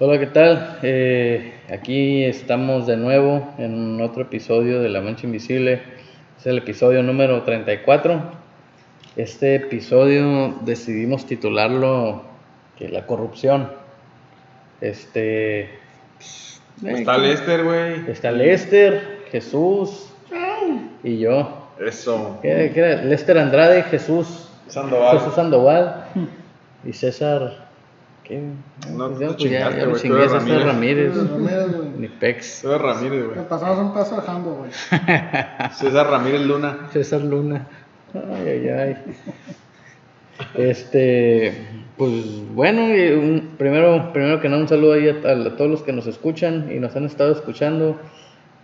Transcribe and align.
Hola, 0.00 0.16
¿qué 0.20 0.26
tal? 0.28 0.78
Eh, 0.84 1.54
aquí 1.68 2.22
estamos 2.22 2.86
de 2.86 2.96
nuevo 2.96 3.52
en 3.58 4.00
otro 4.00 4.22
episodio 4.22 4.80
de 4.80 4.88
La 4.88 5.00
Mancha 5.00 5.26
Invisible. 5.26 5.82
Es 6.38 6.46
el 6.46 6.58
episodio 6.58 7.02
número 7.02 7.42
34. 7.42 8.22
Este 9.16 9.56
episodio 9.56 10.54
decidimos 10.60 11.26
titularlo 11.26 12.22
que 12.78 12.88
La 12.88 13.06
corrupción. 13.06 13.72
Este. 14.80 15.68
Está 16.84 17.16
eh, 17.16 17.18
Lester, 17.18 17.64
güey. 17.64 18.08
Está 18.08 18.30
Lester, 18.30 19.24
Jesús 19.32 20.10
y 21.02 21.18
yo. 21.18 21.72
Eso. 21.80 22.38
¿Qué, 22.40 22.70
qué 22.72 22.78
era? 22.78 23.02
Lester 23.02 23.36
Andrade, 23.36 23.82
Jesús. 23.82 24.48
Sandoval. 24.68 25.18
Jesús 25.18 25.34
Sandoval 25.34 26.04
y 26.84 26.92
César. 26.92 27.67
¿Qué? 28.28 28.42
No, 28.94 29.08
Pues 29.08 29.20
ya, 29.20 29.26
pues 29.28 29.50
ya, 29.50 29.76
ya 29.76 29.86
lo 29.86 29.98
chingué, 29.98 30.22
César 30.28 30.42
Ramírez. 30.42 30.64
Ramírez. 30.66 31.12
Ni 31.98 32.08
Pex. 32.08 32.44
César 32.46 32.82
Ramírez, 32.82 33.20
Te 33.22 33.26
güey. 33.34 33.48
pasamos 33.48 33.78
un 33.78 33.94
paso 33.94 34.16
dejando, 34.16 34.50
güey. 34.54 34.70
César 35.72 36.10
Ramírez 36.10 36.42
Luna. 36.42 36.88
César 36.92 37.22
Luna. 37.22 37.66
Ay, 38.14 38.48
ay, 38.48 38.68
ay. 38.68 38.96
Este, 40.54 41.52
pues 41.96 42.12
bueno, 42.54 42.84
un- 42.84 43.54
primero, 43.58 44.12
primero 44.12 44.40
que 44.40 44.48
nada 44.48 44.60
un 44.62 44.68
saludo 44.68 44.92
ahí 44.94 45.08
a, 45.08 45.12
a 45.12 45.56
todos 45.56 45.70
los 45.70 45.82
que 45.82 45.92
nos 45.92 46.06
escuchan 46.06 46.70
y 46.70 46.78
nos 46.78 46.94
han 46.96 47.06
estado 47.06 47.32
escuchando. 47.32 47.98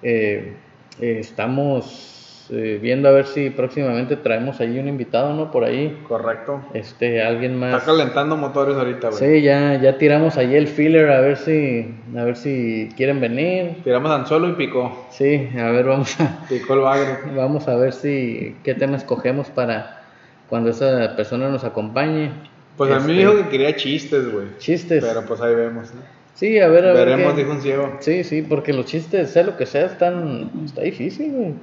Eh, 0.03 0.55
eh, 1.01 1.17
estamos 1.21 2.14
eh, 2.51 2.79
viendo 2.81 3.09
a 3.09 3.13
ver 3.13 3.27
si 3.27 3.51
próximamente 3.51 4.17
traemos 4.17 4.61
ahí 4.61 4.79
un 4.79 4.89
invitado, 4.89 5.33
¿no? 5.35 5.51
Por 5.51 5.65
ahí, 5.65 5.99
Correcto. 6.09 6.61
este, 6.75 7.23
alguien 7.23 7.59
más. 7.59 7.75
Está 7.75 7.87
calentando 7.93 8.37
motores 8.37 8.77
ahorita, 8.77 9.11
güey. 9.11 9.19
Sí, 9.19 9.43
ya, 9.43 9.81
ya 9.81 9.97
tiramos 9.99 10.37
ahí 10.37 10.55
el 10.55 10.69
filler 10.69 11.11
a 11.11 11.21
ver 11.21 11.37
si, 11.37 11.95
a 12.17 12.25
ver 12.25 12.37
si 12.37 12.91
quieren 12.97 13.21
venir. 13.21 13.83
Tiramos 13.85 14.11
anzuelo 14.11 14.49
y 14.49 14.53
picó. 14.53 15.07
Sí, 15.11 15.49
a 15.59 15.71
ver, 15.71 15.87
vamos 15.87 16.21
a, 16.21 16.47
Picó 16.49 16.75
el 16.75 16.81
bagre. 16.81 17.19
Vamos 17.35 17.67
a 17.69 17.77
ver 17.77 17.93
si 17.93 18.57
qué 18.63 18.75
tema 18.75 18.97
escogemos 18.97 19.49
para 19.51 20.03
cuando 20.49 20.71
esa 20.71 21.17
persona 21.17 21.49
nos 21.49 21.65
acompañe. 21.65 22.31
Pues 22.77 22.91
a 22.93 22.99
mí 23.01 23.07
me 23.07 23.13
Este, 23.23 23.33
dijo 23.33 23.45
que 23.45 23.49
quería 23.51 23.77
chistes, 23.77 24.33
güey. 24.33 24.47
Chistes. 24.59 25.05
Pero 25.05 25.25
pues 25.25 25.41
ahí 25.41 25.55
vemos. 25.55 25.95
¿no? 25.95 26.01
Sí, 26.35 26.59
a 26.59 26.69
ver, 26.69 26.85
a 26.87 26.93
ver. 26.93 27.07
Veremos, 27.07 27.37
dijo 27.37 27.53
un 27.53 27.61
ciego. 27.61 27.97
Sí, 28.01 28.25
sí, 28.25 28.43
porque 28.43 28.73
los 28.73 28.87
chistes, 28.87 29.31
sea 29.31 29.45
lo 29.45 29.57
que 29.57 29.67
sea, 29.67 29.87
están 29.87 30.51
está 30.65 30.83
difícil, 30.83 31.31
güey. 31.33 31.55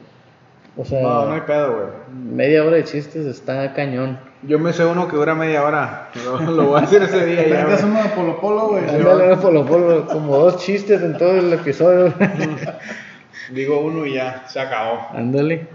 O 0.77 0.85
sea, 0.85 1.01
No, 1.01 1.25
no 1.25 1.33
hay 1.33 1.41
pedo, 1.41 1.73
güey. 1.73 1.87
media 2.33 2.63
hora 2.63 2.77
de 2.77 2.83
chistes 2.85 3.25
está 3.25 3.73
cañón. 3.73 4.17
Yo 4.43 4.57
me 4.57 4.73
sé 4.73 4.85
uno 4.85 5.07
que 5.07 5.15
dura 5.17 5.35
media 5.35 5.63
hora. 5.63 6.09
Lo, 6.25 6.39
lo 6.41 6.63
voy 6.67 6.79
a 6.79 6.83
hacer 6.83 7.03
ese 7.03 7.25
día 7.25 7.47
ya, 7.47 7.73
es 7.73 7.83
uno 7.83 8.01
de 8.01 8.09
Polo 8.09 8.39
Polo, 8.39 8.67
güey. 8.69 8.89
Ándale, 8.89 9.35
polo, 9.37 9.65
polo, 9.65 10.07
como 10.07 10.37
dos 10.37 10.57
chistes 10.57 11.01
en 11.01 11.17
todo 11.17 11.37
el 11.37 11.51
episodio. 11.53 12.13
Digo 13.51 13.81
uno 13.81 14.05
y 14.05 14.13
ya, 14.13 14.45
se 14.47 14.59
acabó. 14.59 15.07
Ándale. 15.13 15.67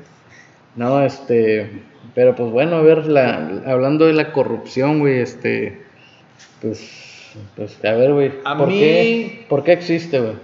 No, 0.77 1.03
este, 1.03 1.83
pero 2.15 2.35
pues 2.35 2.51
bueno, 2.51 2.77
a 2.77 2.83
ver, 2.83 3.07
la, 3.07 3.63
hablando 3.67 4.07
de 4.07 4.13
la 4.15 4.33
corrupción, 4.33 4.99
güey, 5.01 5.21
este, 5.21 5.83
pues, 6.61 7.35
pues 7.55 7.79
a 7.85 7.93
ver, 7.93 8.13
güey, 8.13 8.33
A 8.45 8.57
¿por 8.57 8.69
mí- 8.69 8.79
qué, 8.79 9.47
por 9.49 9.63
qué 9.65 9.73
existe, 9.73 10.21
güey? 10.21 10.35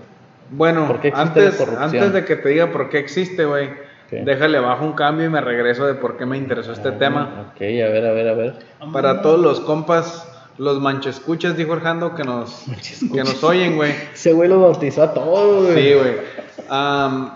Bueno, 0.50 0.86
¿Por 0.86 1.00
qué 1.00 1.08
existe 1.08 1.40
la 1.40 1.46
antes, 1.46 1.58
corrupción? 1.58 1.84
antes 2.04 2.12
de 2.12 2.24
que 2.26 2.36
te 2.36 2.48
diga 2.50 2.70
por 2.70 2.88
qué 2.90 2.98
existe, 2.98 3.44
güey, 3.46 3.70
Déjale 4.20 4.60
bajo 4.60 4.84
un 4.84 4.92
cambio 4.92 5.26
y 5.26 5.30
me 5.30 5.40
regreso 5.40 5.86
de 5.86 5.94
por 5.94 6.16
qué 6.16 6.26
me 6.26 6.36
interesó 6.36 6.72
este 6.72 6.92
tema. 6.92 7.48
Ok, 7.52 7.62
a 7.62 7.88
ver, 7.88 8.06
a 8.06 8.12
ver, 8.12 8.28
a 8.28 8.34
ver. 8.34 8.54
Para 8.92 9.22
todos 9.22 9.40
los 9.40 9.60
compas, 9.60 10.28
los 10.58 10.80
manchescuchas, 10.80 11.56
dijo 11.56 11.72
Orjando, 11.72 12.14
que 12.14 12.24
nos, 12.24 12.64
que 13.12 13.24
nos 13.24 13.42
oyen, 13.42 13.76
güey. 13.76 13.92
Ese 14.14 14.32
güey 14.32 14.48
lo 14.48 14.60
bautizó 14.60 15.02
a 15.04 15.14
todos, 15.14 15.64
güey. 15.64 15.82
Sí, 15.82 15.94
güey. 15.94 16.14
Am, 16.68 17.30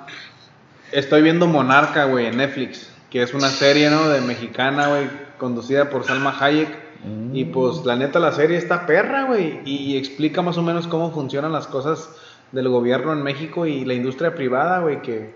estoy 0.92 1.22
viendo 1.22 1.46
Monarca, 1.46 2.04
güey, 2.04 2.26
en 2.26 2.36
Netflix, 2.36 2.92
que 3.10 3.22
es 3.22 3.32
una 3.32 3.48
serie, 3.48 3.88
¿no? 3.88 4.08
De 4.08 4.20
mexicana, 4.20 4.88
güey, 4.88 5.08
conducida 5.38 5.88
por 5.88 6.04
Salma 6.04 6.36
Hayek. 6.38 6.86
Y 7.32 7.44
pues 7.44 7.84
la 7.84 7.94
neta 7.94 8.18
la 8.18 8.32
serie 8.32 8.56
está 8.56 8.84
perra, 8.84 9.26
güey, 9.26 9.60
y, 9.64 9.92
y 9.92 9.96
explica 9.96 10.42
más 10.42 10.58
o 10.58 10.62
menos 10.62 10.88
cómo 10.88 11.12
funcionan 11.12 11.52
las 11.52 11.68
cosas 11.68 12.10
del 12.50 12.68
gobierno 12.68 13.12
en 13.12 13.22
México 13.22 13.64
y 13.64 13.84
la 13.84 13.94
industria 13.94 14.34
privada, 14.34 14.80
güey, 14.80 15.02
que 15.02 15.32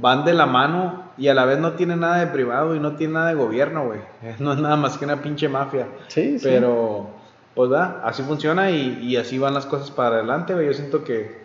van 0.00 0.24
de 0.24 0.34
la 0.34 0.46
mano 0.46 1.04
y 1.16 1.28
a 1.28 1.34
la 1.34 1.44
vez 1.44 1.58
no 1.58 1.72
tiene 1.72 1.96
nada 1.96 2.18
de 2.18 2.26
privado 2.26 2.74
y 2.74 2.80
no 2.80 2.96
tiene 2.96 3.14
nada 3.14 3.28
de 3.28 3.34
gobierno, 3.34 3.86
güey. 3.86 4.00
No 4.38 4.52
es 4.52 4.58
nada 4.58 4.76
más 4.76 4.98
que 4.98 5.04
una 5.04 5.22
pinche 5.22 5.48
mafia. 5.48 5.86
Sí, 6.08 6.38
sí. 6.38 6.44
Pero, 6.48 7.08
pues 7.54 7.72
va, 7.72 8.02
así 8.04 8.22
funciona 8.22 8.70
y, 8.70 8.98
y 9.02 9.16
así 9.16 9.38
van 9.38 9.54
las 9.54 9.66
cosas 9.66 9.90
para 9.90 10.16
adelante, 10.16 10.54
güey. 10.54 10.66
Yo 10.66 10.74
siento 10.74 11.04
que, 11.04 11.40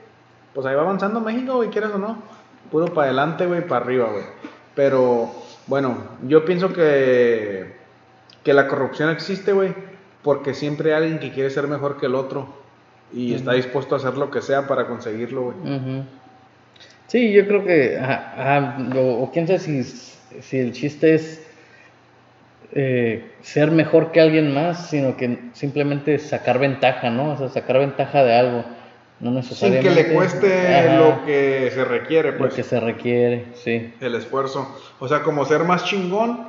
pues 0.54 0.66
ahí 0.66 0.76
va 0.76 0.82
avanzando 0.82 1.22
México, 1.22 1.56
güey, 1.56 1.70
quieras 1.70 1.92
o 1.96 1.98
no. 1.98 2.18
Puro 2.70 2.94
para 2.94 3.08
adelante, 3.08 3.46
güey, 3.46 3.66
para 3.66 3.86
arriba, 3.86 4.10
güey. 4.12 4.24
Pero, 4.76 5.32
bueno, 5.68 5.98
yo 6.28 6.46
pienso 6.46 6.74
que, 6.74 7.76
que 8.44 8.54
la 8.54 8.68
corrupción 8.68 9.10
existe, 9.10 9.54
güey, 9.54 9.74
porque 10.24 10.54
siempre 10.54 10.94
hay 10.94 11.04
alguien 11.04 11.20
que 11.20 11.32
quiere 11.32 11.50
ser 11.50 11.68
mejor 11.68 11.98
que 11.98 12.06
el 12.06 12.16
otro 12.16 12.62
y 13.14 13.34
está 13.34 13.54
dispuesto 13.54 13.96
a 13.96 13.98
hacer 13.98 14.18
lo 14.18 14.32
que 14.32 14.42
sea 14.42 14.68
para 14.68 14.88
conseguirlo, 14.88 15.52
güey. 15.52 16.04
Sí, 17.12 17.34
yo 17.34 17.46
creo 17.46 17.66
que, 17.66 17.98
ajá, 18.00 18.34
ajá, 18.38 18.78
o, 18.96 19.24
o 19.24 19.32
quién 19.32 19.46
sabe 19.46 19.60
si, 19.60 19.84
si 19.84 20.58
el 20.58 20.72
chiste 20.72 21.14
es 21.16 21.46
eh, 22.72 23.34
ser 23.42 23.70
mejor 23.70 24.14
que 24.14 24.22
alguien 24.22 24.54
más, 24.54 24.90
sino 24.90 25.18
que 25.18 25.38
simplemente 25.52 26.18
sacar 26.20 26.58
ventaja, 26.58 27.10
¿no? 27.10 27.34
O 27.34 27.38
sea, 27.38 27.50
sacar 27.50 27.80
ventaja 27.80 28.24
de 28.24 28.34
algo, 28.34 28.64
no 29.20 29.26
Sin 29.30 29.36
necesariamente. 29.36 29.90
que 29.90 29.94
le 29.96 30.14
cueste 30.14 30.74
Ajá, 30.74 30.96
lo 31.00 31.26
que 31.26 31.70
se 31.74 31.84
requiere, 31.84 32.32
lo 32.32 32.38
pues. 32.38 32.54
que 32.54 32.64
se 32.64 32.80
requiere, 32.80 33.48
sí. 33.56 33.94
el 34.00 34.16
esfuerzo. 34.16 34.74
O 35.00 35.08
sea, 35.10 35.22
como 35.22 35.44
ser 35.44 35.66
más 35.66 35.84
chingón, 35.84 36.48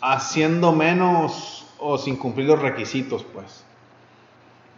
haciendo 0.00 0.70
menos 0.72 1.66
o 1.80 1.98
sin 1.98 2.14
cumplir 2.16 2.46
los 2.46 2.62
requisitos, 2.62 3.24
pues. 3.34 3.64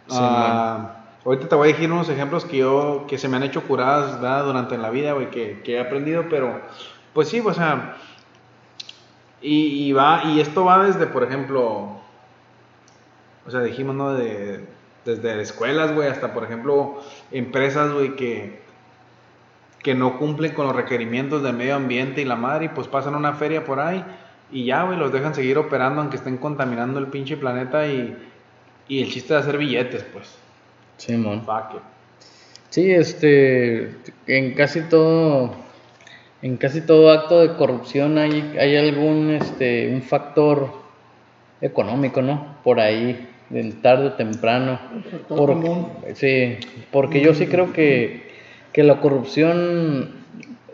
Sí, 0.07 0.17
Ah, 0.19 1.00
ahorita 1.25 1.47
te 1.47 1.55
voy 1.55 1.69
a 1.69 1.71
decir 1.73 1.91
unos 1.91 2.09
ejemplos 2.09 2.45
que 2.45 2.57
yo, 2.57 3.05
que 3.07 3.17
se 3.17 3.27
me 3.27 3.37
han 3.37 3.43
hecho 3.43 3.63
curadas 3.63 4.21
¿verdad? 4.21 4.45
durante 4.45 4.77
la 4.77 4.89
vida, 4.89 5.13
güey, 5.13 5.29
que, 5.29 5.61
que 5.63 5.75
he 5.75 5.79
aprendido, 5.79 6.25
pero 6.29 6.59
pues 7.13 7.29
sí, 7.29 7.39
o 7.39 7.53
sea, 7.53 7.97
y, 9.41 9.87
y 9.87 9.93
va, 9.93 10.23
y 10.25 10.39
esto 10.39 10.65
va 10.65 10.85
desde, 10.85 11.07
por 11.07 11.23
ejemplo, 11.23 11.99
o 13.45 13.49
sea, 13.51 13.61
dijimos, 13.61 13.95
¿no? 13.95 14.13
De, 14.13 14.65
desde 15.05 15.41
escuelas, 15.41 15.93
güey, 15.93 16.07
hasta, 16.07 16.33
por 16.33 16.43
ejemplo, 16.43 17.01
empresas, 17.31 17.91
güey, 17.91 18.15
que, 18.15 18.61
que 19.79 19.95
no 19.95 20.17
cumplen 20.19 20.53
con 20.53 20.67
los 20.67 20.75
requerimientos 20.75 21.41
del 21.41 21.55
medio 21.55 21.75
ambiente 21.75 22.21
y 22.21 22.25
la 22.25 22.35
madre, 22.35 22.65
y 22.65 22.69
pues 22.69 22.87
pasan 22.87 23.15
una 23.15 23.33
feria 23.33 23.65
por 23.65 23.79
ahí 23.79 24.05
y 24.51 24.65
ya, 24.65 24.83
güey, 24.83 24.97
los 24.97 25.11
dejan 25.11 25.33
seguir 25.33 25.57
operando 25.57 26.01
aunque 26.01 26.17
estén 26.17 26.37
contaminando 26.37 26.99
el 26.99 27.07
pinche 27.07 27.37
planeta 27.37 27.87
y, 27.87 28.15
y 28.87 29.01
el 29.01 29.09
chiste 29.09 29.33
de 29.33 29.39
hacer 29.39 29.57
billetes, 29.57 30.03
pues. 30.03 30.37
It. 31.09 31.81
Sí, 32.69 32.91
este, 32.91 33.95
en 34.27 34.53
casi 34.53 34.81
todo, 34.81 35.51
en 36.41 36.57
casi 36.57 36.81
todo 36.81 37.11
acto 37.11 37.41
de 37.41 37.55
corrupción 37.55 38.17
hay, 38.17 38.55
hay 38.59 38.77
algún, 38.77 39.31
este, 39.31 39.89
un 39.93 40.01
factor 40.01 40.69
económico, 41.59 42.21
¿no? 42.21 42.55
Por 42.63 42.79
ahí, 42.79 43.27
del 43.49 43.81
tarde 43.81 44.07
o 44.07 44.13
temprano. 44.13 44.79
factor 45.11 45.37
Por- 45.37 45.47
común. 45.61 45.87
sí, 46.15 46.57
porque 46.91 47.21
yo 47.21 47.33
sí 47.33 47.47
creo 47.47 47.73
que, 47.73 48.31
que 48.71 48.83
la 48.83 48.99
corrupción, 49.01 50.11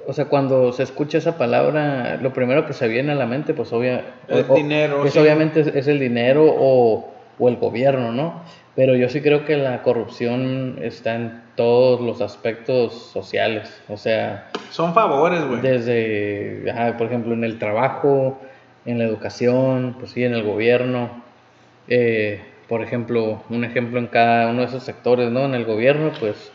o 0.07 0.13
sea, 0.13 0.25
cuando 0.25 0.71
se 0.73 0.83
escucha 0.83 1.17
esa 1.17 1.37
palabra, 1.37 2.19
lo 2.21 2.31
primero 2.33 2.67
que 2.67 2.73
se 2.73 2.87
viene 2.87 3.13
a 3.13 3.15
la 3.15 3.25
mente, 3.25 3.53
pues 3.53 3.73
obvia, 3.73 4.05
El 4.27 4.45
o- 4.47 4.55
dinero, 4.55 5.03
es 5.05 5.13
sí. 5.13 5.19
obviamente 5.19 5.61
es, 5.61 5.67
es 5.67 5.87
el 5.87 5.99
dinero 5.99 6.45
o, 6.47 7.11
o 7.39 7.49
el 7.49 7.55
gobierno, 7.57 8.11
¿no? 8.11 8.43
Pero 8.77 8.95
yo 8.95 9.09
sí 9.09 9.21
creo 9.21 9.43
que 9.43 9.57
la 9.57 9.81
corrupción 9.81 10.77
está 10.83 11.15
en 11.15 11.41
todos 11.55 11.99
los 11.99 12.21
aspectos 12.21 12.93
sociales, 13.11 13.81
o 13.89 13.97
sea, 13.97 14.49
Son 14.69 14.93
favores, 14.93 15.43
güey. 15.43 15.61
desde, 15.61 16.69
ajá, 16.69 16.95
por 16.95 17.07
ejemplo, 17.07 17.33
en 17.33 17.43
el 17.43 17.57
trabajo, 17.57 18.39
en 18.85 18.99
la 18.99 19.05
educación, 19.05 19.95
pues 19.97 20.11
sí, 20.11 20.23
en 20.23 20.35
el 20.35 20.43
gobierno. 20.43 21.23
Eh, 21.87 22.39
por 22.69 22.83
ejemplo, 22.83 23.41
un 23.49 23.63
ejemplo 23.63 23.97
en 23.97 24.05
cada 24.05 24.51
uno 24.51 24.59
de 24.61 24.67
esos 24.67 24.83
sectores, 24.83 25.31
¿no? 25.31 25.45
En 25.45 25.55
el 25.55 25.65
gobierno, 25.65 26.11
pues 26.19 26.51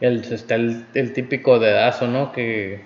el, 0.00 0.24
está 0.24 0.54
el, 0.54 0.86
el 0.94 1.12
típico 1.12 1.58
dedazo, 1.58 2.06
¿no? 2.06 2.32
Que, 2.32 2.80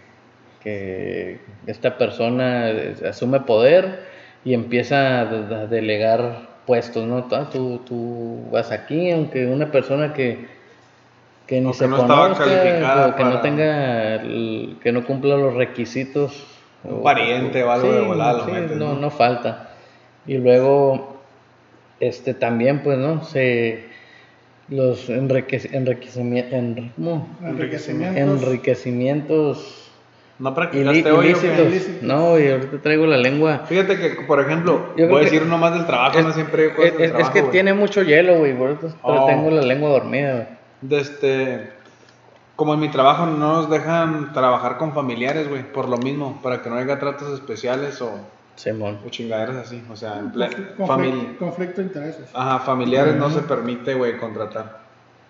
que 0.60 1.38
esta 1.68 1.98
persona 1.98 2.72
asume 3.08 3.38
poder 3.42 4.00
y 4.44 4.54
empieza 4.54 5.20
a 5.20 5.66
delegar 5.68 6.51
puestos, 6.66 7.06
¿no? 7.06 7.26
Ah, 7.32 7.48
Tú, 7.50 7.80
tú 7.86 8.48
vas 8.50 8.70
aquí, 8.70 9.10
aunque 9.10 9.46
una 9.46 9.70
persona 9.70 10.12
que, 10.12 10.46
que 11.46 11.60
ni 11.60 11.72
se 11.74 11.88
no 11.88 11.96
estaba 11.96 12.28
conozca, 12.34 13.16
que 13.16 13.24
no 13.24 13.40
tenga, 13.40 14.14
el- 14.16 14.76
que 14.82 14.92
no 14.92 15.04
cumpla 15.04 15.36
los 15.36 15.54
requisitos. 15.54 16.46
Un 16.84 17.00
o- 17.00 17.02
pariente 17.02 17.62
o 17.62 17.70
algo 17.70 17.92
de 17.92 18.00
volada 18.00 18.32
lo 18.38 18.44
sí, 18.46 18.50
metes, 18.52 18.76
no, 18.76 18.94
¿no? 18.94 19.00
no 19.00 19.10
falta. 19.10 19.70
Y 20.26 20.38
luego, 20.38 21.16
este 22.00 22.34
también, 22.34 22.82
pues, 22.82 22.98
¿no? 22.98 23.24
Se, 23.24 23.84
los 24.68 25.10
enriquec- 25.10 25.70
enriquecimi- 25.72 26.46
en- 26.52 26.92
¿cómo? 26.96 27.28
Enriquecimientos. 27.44 28.42
enriquecimientos 28.42 29.91
¿No 30.42 30.50
ili- 30.50 30.54
practicaste 30.56 31.12
hoy 31.12 31.26
ilícitos. 31.28 32.02
No, 32.02 32.38
y 32.38 32.48
ahorita 32.50 32.78
traigo 32.82 33.06
la 33.06 33.16
lengua. 33.16 33.60
Fíjate 33.66 33.96
que, 33.98 34.08
por 34.26 34.40
ejemplo, 34.40 34.92
Yo 34.96 35.08
voy 35.08 35.20
a 35.20 35.24
decir 35.24 35.42
uno 35.42 35.56
más 35.56 35.72
del 35.74 35.86
trabajo, 35.86 36.20
no 36.20 36.32
siempre 36.32 36.64
hay 36.64 36.70
cosas 36.70 36.84
Es, 36.86 36.92
del 36.92 37.02
es- 37.02 37.06
es 37.06 37.12
trabajo, 37.12 37.32
que 37.34 37.40
güey. 37.42 37.52
tiene 37.52 37.74
mucho 37.74 38.02
hielo, 38.02 38.38
güey, 38.38 38.56
por 38.58 38.70
eso 38.70 38.92
Oh. 39.02 39.26
tengo 39.26 39.50
la 39.50 39.62
lengua 39.62 39.90
dormida, 39.90 40.32
güey. 40.34 40.46
De 40.80 40.98
este, 41.00 41.70
como 42.56 42.74
en 42.74 42.80
mi 42.80 42.88
trabajo 42.90 43.24
no 43.26 43.36
nos 43.38 43.70
dejan 43.70 44.32
trabajar 44.32 44.78
con 44.78 44.92
familiares, 44.92 45.48
güey, 45.48 45.62
por 45.62 45.88
lo 45.88 45.96
mismo, 45.98 46.40
para 46.42 46.60
que 46.60 46.68
no 46.70 46.76
haya 46.76 46.98
tratos 46.98 47.32
especiales 47.32 48.02
o, 48.02 48.10
Simón. 48.56 48.98
o 49.06 49.10
chingaderas 49.10 49.56
así, 49.56 49.80
o 49.92 49.94
sea, 49.96 50.18
en 50.18 50.30
Conflicto, 50.30 50.86
famili- 50.86 51.36
conflicto 51.38 51.80
de 51.80 51.86
intereses. 51.86 52.28
Ajá, 52.34 52.58
familiares 52.58 53.14
no 53.14 53.30
se 53.30 53.42
permite, 53.42 53.94
güey, 53.94 54.16
contratar. 54.18 54.80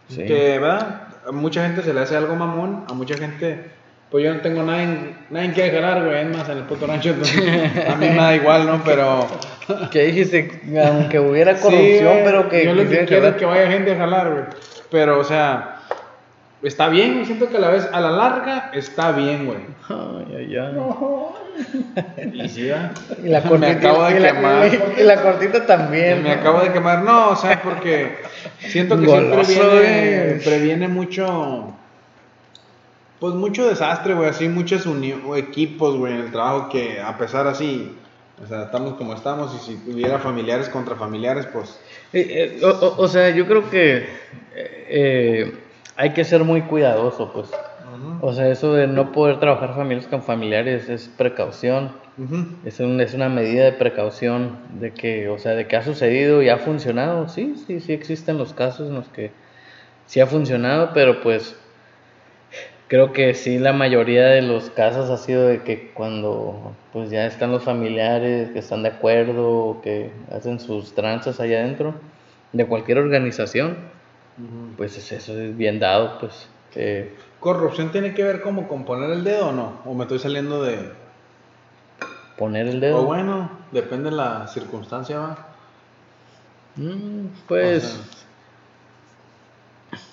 Sí. 0.09 0.25
Que, 0.25 0.59
¿verdad? 0.59 1.03
A 1.29 1.33
mucha 1.33 1.63
gente 1.67 1.83
se 1.83 1.93
le 1.93 2.01
hace 2.01 2.17
algo 2.17 2.35
mamón, 2.35 2.85
a 2.91 2.95
mucha 2.95 3.17
gente, 3.17 3.71
pues 4.13 4.25
yo 4.25 4.35
no 4.35 4.41
tengo 4.43 4.63
nadie, 4.63 5.15
nadie 5.31 5.53
que 5.53 5.71
jalar, 5.71 6.05
güey, 6.05 6.21
es 6.21 6.37
más, 6.37 6.47
en 6.51 6.59
el 6.59 6.65
puto 6.65 6.87
rancho, 6.87 7.09
entonces, 7.09 7.41
a 7.91 7.97
mí 7.97 8.09
me 8.11 8.15
da 8.17 8.37
igual, 8.37 8.67
¿no? 8.67 8.83
Pero... 8.85 9.27
¿Qué 9.91 10.03
dijiste? 10.03 10.61
Aunque 10.87 11.19
hubiera 11.19 11.55
corrupción, 11.57 12.19
pero 12.23 12.49
que 12.51 12.65
Yo 12.67 12.75
lo 12.75 12.87
que 12.87 13.07
quiero 13.07 13.29
es 13.29 13.37
que 13.37 13.47
vaya 13.47 13.71
gente 13.71 13.93
a 13.93 13.97
jalar, 13.97 14.31
güey. 14.31 14.45
Pero, 14.91 15.19
o 15.19 15.25
sea, 15.25 15.77
está 16.63 16.89
bien, 16.91 17.25
siento 17.25 17.49
que 17.49 17.57
a 17.57 17.61
la 17.61 17.69
vez, 17.71 17.89
a 17.91 18.01
la 18.01 18.11
larga, 18.11 18.71
está 18.75 19.13
bien, 19.13 19.47
güey. 19.47 19.61
Ay, 19.89 20.37
ay, 20.37 20.57
ay. 20.59 22.33
Y 22.35 22.49
sí, 22.51 22.65
¿verdad? 22.65 22.93
Y 23.25 23.29
la 23.29 23.41
Me 23.45 23.49
cortita, 23.49 23.73
acabo 23.79 24.05
de 24.05 24.17
y 24.17 24.19
la- 24.21 24.33
quemar. 24.33 24.71
y 24.99 25.03
la 25.05 25.23
cortita 25.23 25.65
también. 25.67 26.23
Me 26.23 26.35
¿no? 26.35 26.41
acabo 26.41 26.61
de 26.61 26.73
quemar. 26.73 27.03
No, 27.03 27.31
o 27.31 27.37
sea, 27.37 27.63
porque 27.63 28.17
siento 28.59 29.01
que 29.01 29.07
Goloso, 29.07 29.45
siempre 29.45 29.81
viene, 29.81 30.25
güey. 30.27 30.39
previene 30.45 30.89
mucho. 30.89 31.75
Pues 33.23 33.37
mucho 33.37 33.69
desastre, 33.69 34.15
güey. 34.15 34.29
Así, 34.29 34.49
muchos 34.49 34.85
equipos, 35.37 35.97
güey, 35.97 36.13
en 36.13 36.19
el 36.23 36.33
trabajo 36.33 36.69
que, 36.69 37.01
a 37.01 37.17
pesar 37.17 37.47
así, 37.47 37.97
o 38.43 38.47
sea, 38.49 38.65
estamos 38.65 38.95
como 38.95 39.15
estamos. 39.15 39.55
Y 39.55 39.59
si 39.65 39.93
hubiera 39.93 40.19
familiares 40.19 40.69
contra 40.69 40.97
familiares, 40.97 41.47
pues. 41.53 41.79
Eh, 42.13 42.59
eh, 42.61 42.65
o, 42.65 42.95
o- 42.99 43.07
sea, 43.07 43.31
yo 43.31 43.47
creo 43.47 43.71
que 43.71 43.99
eh, 43.99 44.07
eh, 44.57 45.55
hay 45.95 46.11
que 46.15 46.25
ser 46.25 46.43
muy 46.43 46.63
cuidadoso, 46.63 47.33
pues. 47.33 47.49
O 48.21 48.33
sea, 48.33 48.49
eso 48.49 48.75
de 48.75 48.89
no 48.89 49.13
poder 49.13 49.39
trabajar 49.39 49.77
familias 49.77 50.09
con 50.09 50.25
familiares 50.25 50.89
es 50.89 51.07
precaución. 51.07 51.93
Es, 52.65 52.81
un- 52.81 53.01
es 53.01 53.15
una 53.15 53.29
medida 53.29 53.67
de 53.67 53.73
precaución 53.73 54.59
de 54.81 54.95
que, 54.95 55.29
o 55.29 55.39
sea, 55.39 55.53
de 55.53 55.69
que 55.69 55.77
ha 55.77 55.85
sucedido 55.85 56.43
y 56.43 56.49
ha 56.49 56.59
funcionado. 56.59 57.29
Sí, 57.29 57.55
sí, 57.69 57.79
sí 57.79 57.93
existen 57.93 58.37
los 58.37 58.53
casos 58.53 58.89
en 58.89 58.97
los 58.97 59.07
que 59.11 59.31
sí 60.07 60.19
ha 60.19 60.27
funcionado, 60.27 60.91
pero 60.93 61.21
pues 61.23 61.57
creo 62.93 63.11
que 63.15 63.33
sí 63.33 63.59
la 63.59 63.73
mayoría 63.73 64.27
de 64.27 64.43
los 64.43 64.69
casos 64.69 65.09
ha 65.09 65.17
sido 65.17 65.47
de 65.47 65.63
que 65.63 65.93
cuando 65.95 66.77
pues 66.93 67.09
ya 67.09 67.25
están 67.25 67.51
los 67.51 67.63
familiares 67.65 68.51
que 68.51 68.59
están 68.59 68.83
de 68.83 68.91
acuerdo, 68.91 69.81
que 69.83 70.13
hacen 70.31 70.61
sus 70.61 70.95
tranzas 70.95 71.41
allá 71.41 71.61
adentro 71.61 71.95
de 72.53 72.67
cualquier 72.67 72.99
organización, 72.99 73.79
pues 74.77 74.99
es- 74.99 75.11
eso 75.11 75.33
es 75.41 75.57
bien 75.57 75.81
dado, 75.81 76.19
pues. 76.21 76.51
que 76.71 77.17
¿Corrupción 77.41 77.93
tiene 77.93 78.13
que 78.13 78.25
ver 78.25 78.43
como 78.43 78.69
con 78.69 78.85
poner 78.85 79.09
el 79.11 79.25
dedo 79.25 79.49
o 79.49 79.53
no? 79.53 79.81
¿O 79.87 79.95
me 79.95 80.03
estoy 80.03 80.19
saliendo 80.19 80.63
de.? 80.63 80.93
poner 82.37 82.67
el 82.69 82.79
dedo. 82.81 82.99
O 82.99 83.05
bueno, 83.07 83.51
depende 83.71 84.11
de 84.11 84.17
la 84.17 84.47
circunstancia, 84.49 85.19
va. 85.19 85.39
Mm, 86.77 87.29
pues, 87.49 87.85
O 87.85 87.89
sea, 87.89 88.22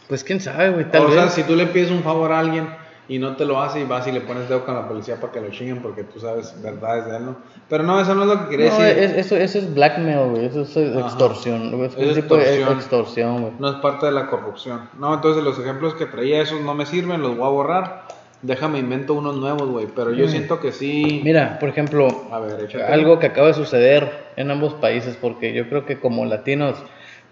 pues 0.10 0.24
quién 0.26 0.42
sabe, 0.42 0.72
güey, 0.72 0.92
tal 0.92 1.04
o 1.04 1.06
vez. 1.06 1.14
sea, 1.16 1.30
si 1.30 1.44
tú 1.44 1.56
le 1.56 1.68
pides 1.68 1.92
un 1.92 2.04
favor 2.04 2.32
a 2.34 2.40
alguien 2.40 2.68
y 3.08 3.18
no 3.20 3.36
te 3.38 3.46
lo 3.46 3.62
hace 3.62 3.80
y 3.80 3.86
vas 3.86 4.06
y 4.08 4.12
le 4.12 4.22
pones 4.22 4.50
dedo 4.50 4.66
con 4.66 4.76
la 4.76 4.88
policía 4.88 5.16
para 5.22 5.32
que 5.34 5.40
lo 5.42 5.50
chinguen 5.50 5.82
porque 5.82 6.04
tú 6.04 6.20
sabes 6.20 6.54
verdades 6.62 7.06
de 7.06 7.18
él, 7.18 7.26
¿no? 7.28 7.38
Pero 7.70 7.84
no, 7.84 8.00
eso 8.02 8.14
no 8.16 8.24
es 8.24 8.28
lo 8.28 8.44
que 8.44 8.50
quería 8.50 8.70
No, 8.72 8.80
decir. 8.80 9.04
es- 9.04 9.14
eso, 9.26 9.36
eso 9.38 9.58
es 9.60 9.74
blackmail, 9.74 10.30
güey. 10.32 10.46
Eso 10.46 10.62
es 10.62 10.76
Ajá. 10.78 11.00
extorsión. 11.08 11.72
güey, 11.72 11.86
Es 11.96 12.18
extorsión. 12.18 12.74
extorsión, 12.74 13.42
güey. 13.42 13.54
No 13.60 13.70
es 13.70 13.76
parte 13.78 14.08
de 14.08 14.12
la 14.12 14.28
corrupción. 14.28 14.90
No, 15.00 15.14
entonces 15.14 15.44
los 15.44 15.58
ejemplos 15.60 15.94
que 15.96 16.06
traía 16.06 16.42
esos 16.42 16.62
no 16.62 16.74
me 16.76 16.86
sirven, 16.86 17.22
los 17.22 17.38
voy 17.38 17.48
a 17.48 17.50
borrar. 17.50 18.04
Déjame 18.42 18.80
invento 18.80 19.16
unos 19.16 19.36
nuevos, 19.38 19.68
güey. 19.70 19.88
Pero 19.96 20.12
yo 20.14 20.26
Mm. 20.26 20.30
siento 20.30 20.60
que 20.60 20.72
sí. 20.72 21.22
Mira, 21.24 21.58
por 21.60 21.68
ejemplo, 21.70 22.08
A 22.32 22.40
ver, 22.40 22.60
échate. 22.64 22.84
algo 22.86 23.20
que 23.20 23.28
acaba 23.28 23.48
de 23.48 23.54
suceder 23.54 24.28
en 24.38 24.50
ambos 24.50 24.76
países, 24.76 25.18
porque 25.20 25.52
yo 25.54 25.68
creo 25.68 25.86
que 25.86 26.00
como 26.00 26.26
latinos 26.26 26.76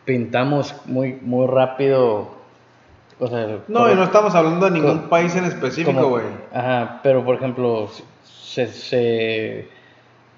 pintamos 0.05 0.75
muy, 0.85 1.13
muy 1.21 1.47
rápido. 1.47 2.35
O 3.19 3.27
sea, 3.27 3.47
No, 3.67 3.79
como- 3.79 3.89
y 3.91 3.95
no 3.95 4.03
estamos 4.03 4.35
hablando 4.35 4.65
de 4.65 4.71
ningún 4.71 5.09
país 5.09 5.35
en 5.35 5.45
específico, 5.45 6.07
güey. 6.09 6.23
Ajá, 6.53 6.99
pero 7.03 7.25
por 7.25 7.35
ejemplo, 7.35 7.89
se, 8.23 8.67
se, 8.67 9.67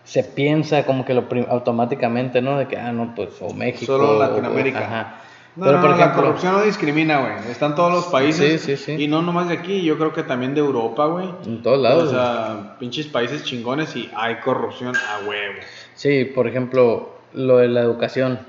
se 0.03 0.23
piensa 0.23 0.85
como 0.85 1.03
que 1.05 1.13
lo 1.13 1.25
automáticamente, 1.49 2.41
¿no? 2.41 2.57
De 2.57 2.67
que, 2.67 2.77
ah, 2.77 2.91
no, 2.91 3.13
pues, 3.15 3.29
o 3.41 3.53
México. 3.53 3.85
Solo 3.97 4.15
o- 4.15 4.19
Latinoamérica. 4.19 4.79
Ajá. 4.79 5.15
No, 5.55 5.65
pero 5.65 5.77
no, 5.77 5.81
por 5.81 5.89
no, 5.89 5.95
ejemplo, 5.97 6.21
la 6.21 6.27
corrupción 6.27 6.53
no 6.53 6.61
discrimina, 6.61 7.19
güey. 7.19 7.51
Está 7.51 7.65
en 7.65 7.75
todos 7.75 7.91
los 7.91 8.05
países. 8.05 8.61
Sí, 8.61 8.77
sí, 8.77 8.95
sí. 8.95 9.03
Y 9.03 9.07
no 9.09 9.21
nomás 9.21 9.49
de 9.49 9.55
aquí, 9.55 9.81
yo 9.81 9.97
creo 9.97 10.13
que 10.13 10.23
también 10.23 10.53
de 10.53 10.61
Europa, 10.61 11.05
güey. 11.07 11.27
en 11.45 11.61
todos 11.61 11.79
lados. 11.79 12.03
O 12.05 12.11
sea, 12.11 12.75
pinches 12.79 13.07
países 13.07 13.43
chingones 13.43 13.93
y 13.95 14.09
hay 14.15 14.35
corrupción 14.37 14.95
a 14.95 15.27
huevo. 15.27 15.55
Sí, 15.95 16.23
por 16.23 16.47
ejemplo, 16.47 17.09
lo 17.33 17.57
de 17.57 17.67
la 17.67 17.81
educación. 17.81 18.39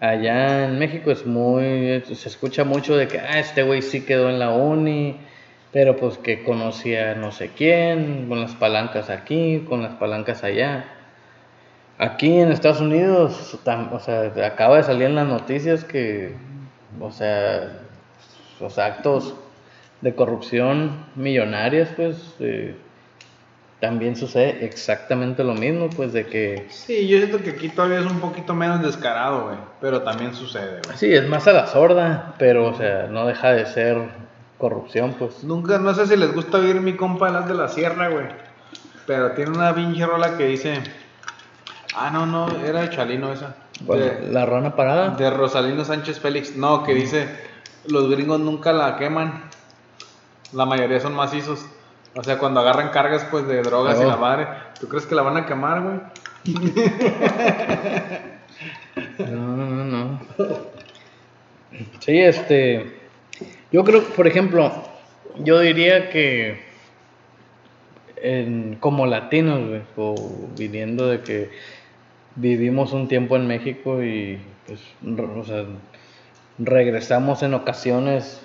Allá 0.00 0.66
en 0.66 0.78
México 0.78 1.10
es 1.10 1.26
muy, 1.26 2.02
se 2.02 2.28
escucha 2.28 2.62
mucho 2.62 2.96
de 2.96 3.08
que, 3.08 3.18
ah, 3.18 3.40
este 3.40 3.64
güey 3.64 3.82
sí 3.82 4.04
quedó 4.06 4.30
en 4.30 4.38
la 4.38 4.50
uni, 4.50 5.16
pero 5.72 5.96
pues 5.96 6.18
que 6.18 6.44
conocía 6.44 7.14
no 7.16 7.32
sé 7.32 7.50
quién, 7.56 8.28
con 8.28 8.40
las 8.40 8.54
palancas 8.54 9.10
aquí, 9.10 9.64
con 9.68 9.82
las 9.82 9.94
palancas 9.94 10.44
allá. 10.44 10.84
Aquí 11.98 12.38
en 12.38 12.52
Estados 12.52 12.80
Unidos, 12.80 13.58
o 13.64 13.98
sea, 13.98 14.32
acaba 14.46 14.76
de 14.76 14.84
salir 14.84 15.06
en 15.06 15.16
las 15.16 15.26
noticias 15.26 15.84
que, 15.84 16.36
o 17.00 17.10
sea, 17.10 17.80
los 18.60 18.78
actos 18.78 19.34
de 20.00 20.14
corrupción 20.14 21.06
millonarias, 21.16 21.88
pues, 21.96 22.36
eh, 22.38 22.76
también 23.80 24.16
sucede 24.16 24.64
exactamente 24.64 25.44
lo 25.44 25.54
mismo, 25.54 25.88
pues, 25.90 26.12
de 26.12 26.26
que, 26.26 26.66
Sí, 26.70 27.06
yo 27.06 27.18
siento 27.18 27.38
que 27.38 27.50
aquí 27.50 27.68
todavía 27.68 28.00
es 28.00 28.06
un 28.06 28.18
poquito 28.20 28.54
menos 28.54 28.82
descarado, 28.82 29.44
güey. 29.44 29.56
Pero 29.80 30.02
también 30.02 30.34
sucede, 30.34 30.80
güey. 30.84 30.96
sí, 30.96 31.12
es 31.12 31.28
más 31.28 31.46
a 31.46 31.52
la 31.52 31.66
sorda, 31.66 32.34
pero, 32.38 32.66
o 32.66 32.74
sea, 32.74 33.06
no 33.08 33.26
deja 33.26 33.52
de 33.52 33.66
ser 33.66 33.98
corrupción, 34.58 35.14
pues. 35.18 35.44
Nunca, 35.44 35.78
no 35.78 35.94
sé 35.94 36.06
si 36.06 36.16
les 36.16 36.34
gusta 36.34 36.58
oír 36.58 36.80
mi 36.80 36.94
compa 36.94 37.30
Las 37.30 37.46
de 37.46 37.54
la 37.54 37.68
Sierra, 37.68 38.08
güey. 38.08 38.26
Pero 39.06 39.32
tiene 39.32 39.52
una 39.52 39.74
pinche 39.74 40.04
rola 40.04 40.36
que 40.36 40.44
dice. 40.46 40.74
Ah, 41.94 42.10
no, 42.10 42.26
no, 42.26 42.48
era 42.64 42.82
de 42.82 42.90
Chalino 42.90 43.32
esa. 43.32 43.54
Bueno, 43.80 44.04
De, 44.04 44.28
la 44.32 44.44
rana 44.44 44.74
parada. 44.76 45.10
de 45.10 45.30
Rosalino 45.30 45.84
Sánchez 45.84 46.18
Félix. 46.20 46.56
No, 46.56 46.82
que 46.82 46.94
dice. 46.94 47.28
Los 47.86 48.10
gringos 48.10 48.40
nunca 48.40 48.72
la 48.72 48.96
queman. 48.96 49.44
La 50.52 50.66
mayoría 50.66 51.00
son 51.00 51.14
macizos. 51.14 51.64
O 52.14 52.22
sea, 52.22 52.38
cuando 52.38 52.60
agarran 52.60 52.88
cargas 52.90 53.26
pues 53.30 53.46
de 53.46 53.62
drogas 53.62 54.00
y 54.00 54.04
la 54.04 54.16
madre. 54.16 54.46
¿Tú 54.80 54.88
crees 54.88 55.06
que 55.06 55.14
la 55.14 55.22
van 55.22 55.36
a 55.36 55.46
quemar, 55.46 55.82
güey? 55.82 56.00
No, 59.18 59.56
no, 59.56 59.84
no. 59.84 60.20
Sí, 62.00 62.18
este. 62.18 62.96
Yo 63.70 63.84
creo, 63.84 64.02
por 64.04 64.26
ejemplo, 64.26 64.72
yo 65.38 65.60
diría 65.60 66.10
que 66.10 66.60
en- 68.16 68.76
como 68.80 69.06
latinos, 69.06 69.68
güey, 69.68 69.82
o 69.96 70.14
viniendo 70.56 71.06
de 71.06 71.20
que 71.20 71.50
vivimos 72.36 72.92
un 72.92 73.08
tiempo 73.08 73.36
en 73.36 73.46
México 73.46 74.02
y, 74.02 74.38
pues, 74.66 74.80
o 75.36 75.44
sea, 75.44 75.64
regresamos 76.58 77.42
en 77.42 77.54
ocasiones 77.54 78.40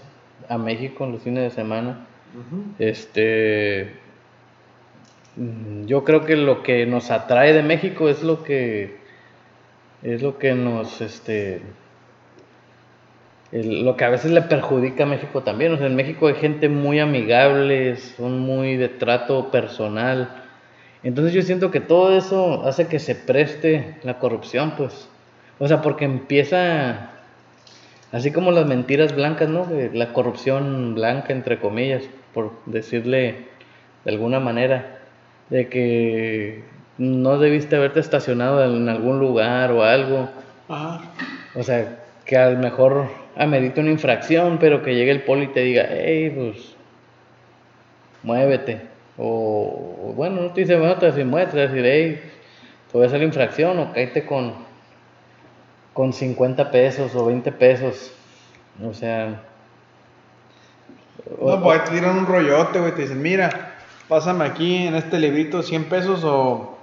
a 0.49 0.57
México 0.57 1.05
en 1.05 1.13
los 1.13 1.21
fines 1.23 1.43
de 1.43 1.49
semana. 1.51 2.05
Este, 2.79 3.91
mm, 5.35 5.85
yo 5.85 6.03
creo 6.03 6.25
que 6.25 6.35
lo 6.35 6.63
que 6.63 6.85
nos 6.85 7.11
atrae 7.11 7.53
de 7.53 7.63
México 7.63 8.09
es 8.09 8.23
lo 8.23 8.43
que 8.43 8.97
es 10.01 10.21
lo 10.21 10.37
que 10.37 10.53
nos 10.53 11.01
este 11.01 11.61
lo 13.51 13.95
que 13.95 14.05
a 14.05 14.09
veces 14.09 14.31
le 14.31 14.41
perjudica 14.41 15.03
a 15.03 15.07
México 15.07 15.43
también. 15.43 15.73
O 15.73 15.77
sea, 15.77 15.85
en 15.85 15.95
México 15.95 16.27
hay 16.27 16.35
gente 16.35 16.69
muy 16.69 16.99
amigable, 16.99 17.95
son 17.97 18.39
muy 18.39 18.77
de 18.77 18.89
trato 18.89 19.51
personal. 19.51 20.43
Entonces 21.03 21.33
yo 21.33 21.43
siento 21.43 21.69
que 21.69 21.79
todo 21.79 22.17
eso 22.17 22.65
hace 22.65 22.87
que 22.87 22.97
se 22.97 23.13
preste 23.13 23.97
la 24.03 24.17
corrupción, 24.17 24.73
pues. 24.75 25.07
O 25.59 25.67
sea, 25.67 25.81
porque 25.83 26.05
empieza 26.05 27.11
así 28.11 28.31
como 28.31 28.51
las 28.51 28.65
mentiras 28.65 29.15
blancas, 29.15 29.49
¿no? 29.49 29.67
La 29.93 30.13
corrupción 30.13 30.95
blanca, 30.95 31.31
entre 31.31 31.59
comillas, 31.59 32.03
por 32.33 32.51
decirle 32.65 33.35
de 34.05 34.11
alguna 34.11 34.39
manera, 34.39 34.99
de 35.49 35.69
que 35.69 36.63
no 36.97 37.37
debiste 37.37 37.75
haberte 37.75 37.99
estacionado 37.99 38.63
en 38.63 38.89
algún 38.89 39.19
lugar 39.19 39.71
o 39.71 39.83
algo. 39.83 40.29
Ajá. 40.67 41.01
O 41.55 41.63
sea, 41.63 41.99
que 42.25 42.37
a 42.37 42.49
lo 42.49 42.59
mejor 42.59 43.07
amerita 43.35 43.81
una 43.81 43.91
infracción, 43.91 44.57
pero 44.59 44.81
que 44.81 44.95
llegue 44.95 45.11
el 45.11 45.23
poli 45.23 45.45
y 45.45 45.47
te 45.47 45.61
diga, 45.61 45.87
hey, 45.89 46.31
pues, 46.35 46.75
muévete. 48.23 48.81
O, 49.17 50.13
bueno, 50.15 50.41
no 50.41 50.51
te 50.51 50.61
dice, 50.61 50.75
bueno, 50.77 50.95
te 50.97 51.07
decir, 51.07 51.25
muévete, 51.25 51.51
te 51.53 51.67
decir, 51.67 51.85
hey, 51.85 52.21
te 52.91 52.97
voy 52.97 53.03
a 53.03 53.07
hacer 53.07 53.19
la 53.19 53.25
infracción 53.25 53.79
o 53.79 53.93
cállate 53.93 54.25
con, 54.25 54.53
con 55.93 56.13
50 56.13 56.71
pesos 56.71 57.15
o 57.15 57.25
20 57.25 57.51
pesos. 57.51 58.11
O 58.83 58.93
sea... 58.93 59.43
o- 61.39 61.51
No, 61.55 61.63
pues 61.63 61.83
te 61.85 61.91
tiran 61.91 62.17
un 62.17 62.25
rollote, 62.25 62.79
güey. 62.79 62.93
Te 62.93 63.03
dicen, 63.03 63.21
mira, 63.21 63.73
pásame 64.07 64.45
aquí 64.45 64.87
en 64.87 64.95
este 64.95 65.19
librito 65.19 65.61
100 65.63 65.85
pesos 65.85 66.21
o 66.23 66.77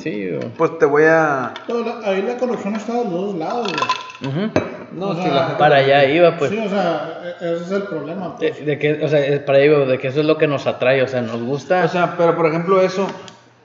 sí, 0.00 0.30
o- 0.32 0.40
pues 0.56 0.78
te 0.78 0.86
voy 0.86 1.04
a. 1.04 1.52
La- 1.68 2.08
ahí 2.10 2.22
la 2.22 2.36
corrupción 2.36 2.76
está 2.76 2.92
de 2.94 3.04
los 3.04 3.12
dos 3.12 3.34
lados, 3.36 3.72
güey. 3.72 4.32
ujú. 4.32 4.50
No, 4.92 5.08
O 5.08 5.14
si 5.16 5.22
sea, 5.22 5.34
la 5.34 5.42
gente- 5.44 5.58
Para 5.58 5.76
allá 5.76 6.04
iba, 6.06 6.38
pues. 6.38 6.50
Sí, 6.50 6.58
o 6.58 6.68
sea, 6.70 7.20
e- 7.40 7.54
ese 7.54 7.64
es 7.64 7.70
el 7.70 7.82
problema. 7.82 8.36
De, 8.38 8.48
Pues. 8.50 8.64
de 8.64 8.78
que, 8.78 9.04
o 9.04 9.08
sea, 9.08 9.20
es 9.20 9.40
para 9.40 9.58
ello, 9.58 9.84
de 9.84 9.98
que 9.98 10.08
eso 10.08 10.20
es 10.20 10.26
lo 10.26 10.38
que 10.38 10.46
nos 10.46 10.66
atrae, 10.66 11.02
o 11.02 11.08
sea, 11.08 11.20
nos 11.20 11.42
gusta. 11.42 11.84
O 11.84 11.88
sea, 11.88 12.14
pero 12.16 12.34
por 12.36 12.46
ejemplo, 12.46 12.80
eso. 12.80 13.06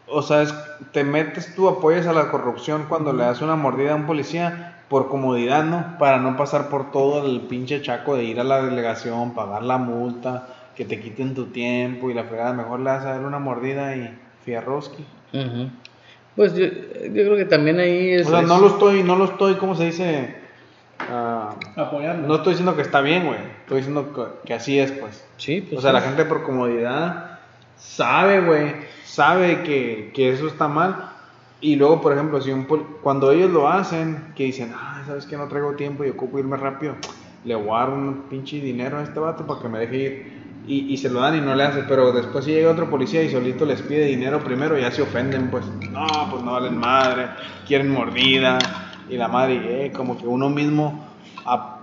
O 0.07 0.21
sea, 0.21 0.41
es- 0.41 0.53
te 0.91 1.05
metes 1.05 1.55
tú, 1.55 1.69
apoyas 1.69 2.05
a 2.07 2.11
la 2.11 2.29
corrupción 2.31 2.85
cuando 2.89 3.13
le 3.13 3.23
das 3.23 3.41
una 3.41 3.55
mordida 3.55 3.93
a 3.93 3.95
un 3.95 4.07
policía 4.07 4.70
por 4.91 5.07
comodidad, 5.07 5.63
¿no? 5.63 5.98
Para 5.98 6.17
no 6.17 6.36
pasar 6.36 6.67
por 6.67 6.91
todo 6.91 7.25
el 7.25 7.39
pinche 7.41 7.81
chaco 7.81 8.17
de 8.17 8.25
ir 8.25 8.41
a 8.41 8.43
la 8.43 8.62
delegación, 8.62 9.33
pagar 9.33 9.63
la 9.63 9.77
multa, 9.77 10.48
que 10.75 10.83
te 10.83 11.00
quiten 11.00 11.33
tu 11.33 11.45
tiempo 11.45 12.10
y 12.12 12.13
la 12.13 12.25
fregada. 12.25 12.51
Mejor 12.51 12.81
le 12.81 12.89
das 12.89 13.05
a 13.05 13.12
dar 13.13 13.21
una 13.21 13.39
mordida 13.39 13.95
y 13.95 14.13
fierroski. 14.43 15.05
Pues 16.36 16.53
yo, 16.55 16.65
yo 16.65 17.12
creo 17.13 17.38
que 17.38 17.45
también 17.45 17.79
ahí 17.79 18.12
es. 18.12 18.27
O 18.27 18.31
sea, 18.31 18.41
es- 18.41 18.48
no 18.50 18.60
lo 18.60 18.67
estoy, 18.67 19.01
no 19.01 19.15
lo 19.15 19.24
estoy, 19.25 19.55
¿cómo 19.55 19.75
se 19.75 19.86
dice? 19.86 20.36
Ah, 21.00 21.55
Apoyando. 21.77 22.27
no 22.27 22.36
estoy 22.36 22.51
diciendo 22.53 22.75
que 22.75 22.81
está 22.81 23.00
bien, 23.00 23.25
güey. 23.25 23.39
Estoy 23.62 23.77
diciendo 23.77 24.13
que, 24.13 24.48
que 24.48 24.53
así 24.53 24.77
es, 24.77 24.91
pues. 24.91 25.25
Sí, 25.38 25.62
pues. 25.62 25.79
O 25.79 25.81
sea, 25.81 25.91
sí. 25.91 25.95
la 25.95 26.01
gente 26.01 26.25
por 26.25 26.43
comodidad 26.43 27.39
sabe, 27.77 28.41
güey, 28.41 28.74
sabe 29.05 29.63
que, 29.63 30.12
que 30.13 30.31
eso 30.31 30.48
está 30.48 30.67
mal. 30.67 31.12
Y 31.61 31.75
luego, 31.75 32.01
por 32.01 32.13
ejemplo, 32.13 32.41
si 32.41 32.51
un 32.51 32.65
cuando 33.01 33.31
ellos 33.31 33.51
lo 33.51 33.67
hacen, 33.69 34.33
que 34.35 34.45
dicen, 34.45 34.73
ay, 34.75 35.03
¿sabes 35.05 35.25
que 35.25 35.37
No 35.37 35.47
traigo 35.47 35.73
tiempo 35.75 36.03
y 36.03 36.09
ocupo 36.09 36.39
irme 36.39 36.57
rápido. 36.57 36.95
Le 37.45 37.55
voy 37.55 37.69
a 37.75 37.79
dar 37.81 37.89
un 37.89 38.23
pinche 38.29 38.59
dinero 38.59 38.97
a 38.97 39.03
este 39.03 39.19
vato 39.19 39.45
para 39.45 39.61
que 39.61 39.67
me 39.69 39.79
deje 39.79 39.97
ir. 39.97 40.41
Y, 40.67 40.93
y 40.93 40.97
se 40.97 41.09
lo 41.09 41.19
dan 41.21 41.35
y 41.37 41.41
no 41.41 41.55
le 41.55 41.63
hace. 41.63 41.83
Pero 41.87 42.11
después 42.11 42.45
si 42.45 42.51
llega 42.51 42.71
otro 42.71 42.89
policía 42.89 43.21
y 43.23 43.29
solito 43.29 43.65
les 43.65 43.81
pide 43.81 44.05
dinero 44.05 44.39
primero, 44.43 44.77
ya 44.77 44.91
se 44.91 45.01
ofenden, 45.03 45.49
pues. 45.49 45.65
No, 45.91 46.05
pues 46.31 46.43
no 46.43 46.53
valen 46.53 46.77
madre, 46.77 47.27
quieren 47.67 47.89
mordida. 47.89 48.57
Y 49.09 49.17
la 49.17 49.27
madre, 49.27 49.85
eh, 49.85 49.91
como 49.91 50.17
que 50.17 50.25
uno 50.25 50.49
mismo 50.49 51.07
ap- 51.45 51.81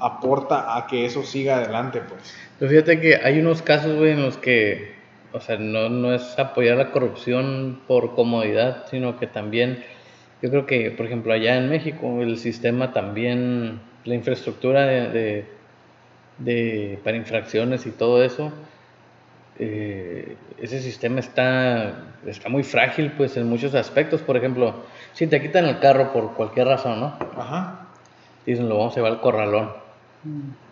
aporta 0.00 0.76
a 0.76 0.86
que 0.86 1.06
eso 1.06 1.22
siga 1.24 1.56
adelante, 1.56 2.00
pues. 2.08 2.34
Pero 2.58 2.70
fíjate 2.70 3.00
que 3.00 3.16
hay 3.16 3.38
unos 3.40 3.62
casos, 3.62 3.96
güey, 3.96 4.12
en 4.12 4.22
los 4.22 4.36
que, 4.36 4.97
o 5.32 5.40
sea, 5.40 5.56
no, 5.58 5.88
no 5.88 6.14
es 6.14 6.38
apoyar 6.38 6.76
la 6.76 6.90
corrupción 6.90 7.82
por 7.86 8.14
comodidad, 8.14 8.86
sino 8.90 9.18
que 9.18 9.26
también, 9.26 9.84
yo 10.42 10.50
creo 10.50 10.66
que, 10.66 10.90
por 10.90 11.06
ejemplo, 11.06 11.32
allá 11.32 11.56
en 11.56 11.68
México, 11.68 12.22
el 12.22 12.38
sistema 12.38 12.92
también, 12.92 13.80
la 14.04 14.14
infraestructura 14.14 14.86
de, 14.86 15.08
de- 15.10 15.58
de- 16.38 17.00
para 17.04 17.16
infracciones 17.16 17.86
y 17.86 17.90
todo 17.92 18.22
eso, 18.24 18.52
eh, 19.58 20.36
ese 20.58 20.80
sistema 20.80 21.20
está, 21.20 22.14
está 22.26 22.48
muy 22.48 22.62
frágil, 22.62 23.12
pues, 23.16 23.36
en 23.36 23.48
muchos 23.48 23.74
aspectos. 23.74 24.22
Por 24.22 24.36
ejemplo, 24.36 24.74
si 25.12 25.26
te 25.26 25.40
quitan 25.42 25.64
el 25.66 25.80
carro 25.80 26.12
por 26.12 26.34
cualquier 26.34 26.68
razón, 26.68 27.00
¿no? 27.00 27.18
Ajá. 27.36 27.88
Dicen, 28.46 28.68
lo 28.68 28.78
vamos 28.78 28.92
a 28.94 28.96
llevar 28.96 29.12
al 29.12 29.20
corralón. 29.20 29.72
Mm. 30.22 30.67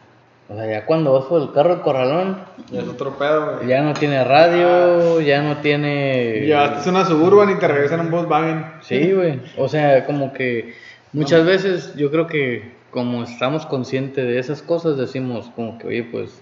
O 0.48 0.54
sea, 0.54 0.64
ya 0.70 0.86
cuando 0.86 1.12
vas 1.12 1.24
por 1.24 1.42
el 1.42 1.52
carro 1.52 1.72
al 1.74 1.82
corralón, 1.82 2.38
Ya 2.70 2.80
es 2.82 2.88
otro 2.88 3.18
pedo, 3.18 3.56
güey. 3.56 3.68
ya 3.68 3.82
no 3.82 3.94
tiene 3.94 4.22
radio, 4.22 5.20
ya 5.20 5.42
no 5.42 5.56
tiene... 5.56 6.42
Llevaste 6.46 6.88
una 6.90 7.04
Suburban 7.04 7.50
y 7.50 7.56
te 7.56 7.66
regresan 7.66 8.00
un 8.00 8.10
Volkswagen. 8.12 8.64
Sí, 8.80 9.12
güey. 9.12 9.40
O 9.56 9.68
sea, 9.68 10.06
como 10.06 10.32
que 10.32 10.74
muchas 11.12 11.44
veces 11.44 11.96
yo 11.96 12.12
creo 12.12 12.28
que 12.28 12.76
como 12.92 13.24
estamos 13.24 13.66
conscientes 13.66 14.24
de 14.24 14.38
esas 14.38 14.62
cosas, 14.62 14.96
decimos 14.96 15.50
como 15.56 15.78
que, 15.78 15.88
oye, 15.88 16.04
pues, 16.04 16.40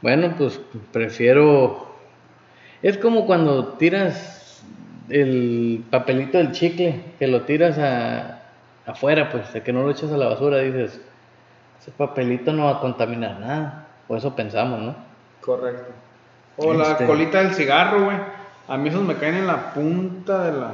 bueno, 0.00 0.34
pues 0.38 0.58
prefiero... 0.90 1.88
Es 2.82 2.96
como 2.96 3.26
cuando 3.26 3.74
tiras 3.74 4.62
el 5.10 5.84
papelito 5.90 6.38
del 6.38 6.52
chicle, 6.52 7.02
que 7.18 7.26
lo 7.26 7.42
tiras 7.42 7.76
a, 7.78 8.44
afuera, 8.86 9.28
pues, 9.30 9.52
de 9.52 9.62
que 9.62 9.72
no 9.74 9.82
lo 9.82 9.90
echas 9.90 10.10
a 10.10 10.16
la 10.16 10.26
basura, 10.28 10.58
dices, 10.58 11.00
ese 11.80 11.90
papelito 11.92 12.52
no 12.52 12.66
va 12.66 12.72
a 12.72 12.80
contaminar 12.80 13.38
nada. 13.40 13.86
Por 14.06 14.18
eso 14.18 14.34
pensamos, 14.36 14.80
¿no? 14.80 14.94
Correcto. 15.40 15.90
O 16.56 16.74
la 16.74 16.84
Este- 16.92 17.06
colita 17.06 17.38
del 17.42 17.54
cigarro, 17.54 18.04
güey. 18.04 18.16
A 18.68 18.76
mí 18.76 18.88
esos 18.88 19.02
me 19.02 19.16
caen 19.16 19.36
en 19.36 19.46
la 19.46 19.72
punta 19.72 20.44
de 20.44 20.58
la... 20.60 20.70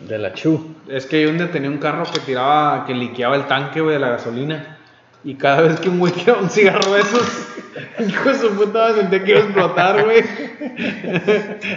De 0.00 0.18
la 0.18 0.32
chu. 0.32 0.74
Es 0.88 1.06
que 1.06 1.20
yo 1.22 1.30
un 1.30 1.38
día 1.38 1.50
tenía 1.50 1.68
un 1.70 1.78
carro 1.78 2.04
que 2.12 2.20
tiraba, 2.20 2.84
que 2.86 2.94
liqueaba 2.94 3.36
el 3.36 3.46
tanque, 3.46 3.80
güey, 3.80 3.94
de 3.94 4.00
la 4.00 4.10
gasolina. 4.10 4.78
Y 5.24 5.34
cada 5.34 5.62
vez 5.62 5.80
que 5.80 5.88
un 5.88 5.98
güey 5.98 6.12
tiraba 6.12 6.40
un 6.40 6.48
cigarro 6.50 6.92
de 6.92 7.00
esos, 7.00 7.48
hijo 8.08 8.28
de 8.28 8.34
su 8.36 8.50
puta, 8.56 8.78
madre, 8.78 9.00
sentía 9.02 9.24
que 9.24 9.30
iba 9.32 9.40
a 9.40 9.42
explotar, 9.44 10.04
güey. 10.04 10.22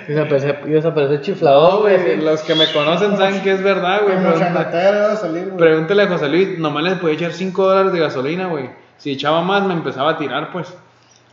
Desapareció 0.08 1.22
chiflador, 1.22 1.74
No, 1.74 1.80
güey. 1.82 1.98
güey, 2.02 2.22
los 2.22 2.42
que 2.42 2.56
me 2.56 2.72
conocen 2.72 3.18
saben 3.18 3.42
que 3.42 3.52
es 3.52 3.62
verdad, 3.64 4.02
güey. 4.04 4.16
Pregúntale- 4.18 5.00
a 5.12 5.16
salir, 5.16 5.46
güey. 5.46 5.58
Pregúntale 5.58 6.04
a 6.04 6.08
José 6.08 6.30
Luis, 6.30 6.60
nomás 6.60 6.84
le 6.84 6.96
podía 6.96 7.16
echar 7.16 7.34
5 7.34 7.68
dólares 7.68 7.94
de 7.94 8.00
gasolina, 8.00 8.48
güey. 8.48 8.70
Si 8.98 9.12
echaba 9.12 9.42
más, 9.42 9.64
me 9.66 9.74
empezaba 9.74 10.12
a 10.12 10.18
tirar, 10.18 10.52
pues. 10.52 10.74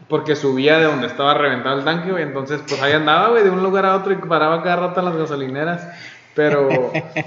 Porque 0.08 0.36
subía 0.36 0.78
de 0.78 0.84
donde 0.84 1.06
estaba 1.06 1.34
reventado 1.34 1.78
el 1.78 1.84
tanque, 1.84 2.10
güey. 2.10 2.22
Entonces, 2.22 2.60
pues 2.66 2.80
ahí 2.82 2.92
andaba, 2.92 3.28
güey, 3.28 3.44
de 3.44 3.50
un 3.50 3.62
lugar 3.62 3.84
a 3.84 3.96
otro 3.96 4.12
y 4.12 4.16
paraba 4.16 4.62
cada 4.62 4.76
rato 4.76 5.00
en 5.00 5.06
las 5.06 5.16
gasolineras. 5.16 5.86
Pero 6.38 6.68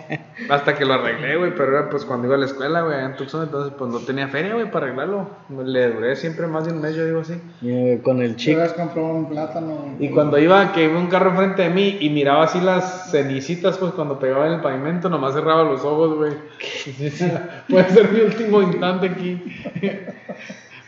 hasta 0.49 0.77
que 0.77 0.85
lo 0.85 0.93
arreglé, 0.93 1.35
güey. 1.35 1.53
Pero 1.53 1.77
era 1.77 1.89
pues 1.89 2.05
cuando 2.05 2.27
iba 2.27 2.37
a 2.37 2.39
la 2.39 2.45
escuela, 2.45 2.81
güey, 2.81 2.97
en 3.03 3.17
Tucson. 3.17 3.43
Entonces, 3.43 3.73
pues 3.77 3.91
no 3.91 3.99
tenía 3.99 4.29
feria, 4.29 4.53
güey, 4.53 4.71
para 4.71 4.85
arreglarlo. 4.85 5.27
Le 5.65 5.89
duré 5.91 6.15
siempre 6.15 6.47
más 6.47 6.65
de 6.65 6.71
un 6.71 6.79
mes, 6.79 6.95
yo 6.95 7.05
digo 7.05 7.19
así. 7.19 7.33
Eh, 7.61 7.99
Con 8.01 8.21
el 8.21 8.37
chico. 8.37 8.61
un 8.95 9.27
plátano. 9.27 9.97
Y 9.99 10.07
cuando 10.11 10.39
iba, 10.39 10.71
que 10.71 10.85
iba 10.85 10.97
un 10.97 11.07
carro 11.07 11.31
enfrente 11.31 11.63
de 11.63 11.69
mí 11.71 11.97
y 11.99 12.09
miraba 12.09 12.45
así 12.45 12.61
las 12.61 13.11
cenicitas, 13.11 13.77
pues 13.77 13.91
cuando 13.91 14.17
pegaba 14.17 14.47
en 14.47 14.53
el 14.53 14.61
pavimento, 14.61 15.09
nomás 15.09 15.33
cerraba 15.33 15.65
los 15.65 15.83
ojos, 15.83 16.15
güey. 16.15 16.31
Puede 17.69 17.89
ser 17.89 18.13
mi 18.13 18.21
último 18.21 18.61
instante 18.61 19.07
aquí. 19.07 19.43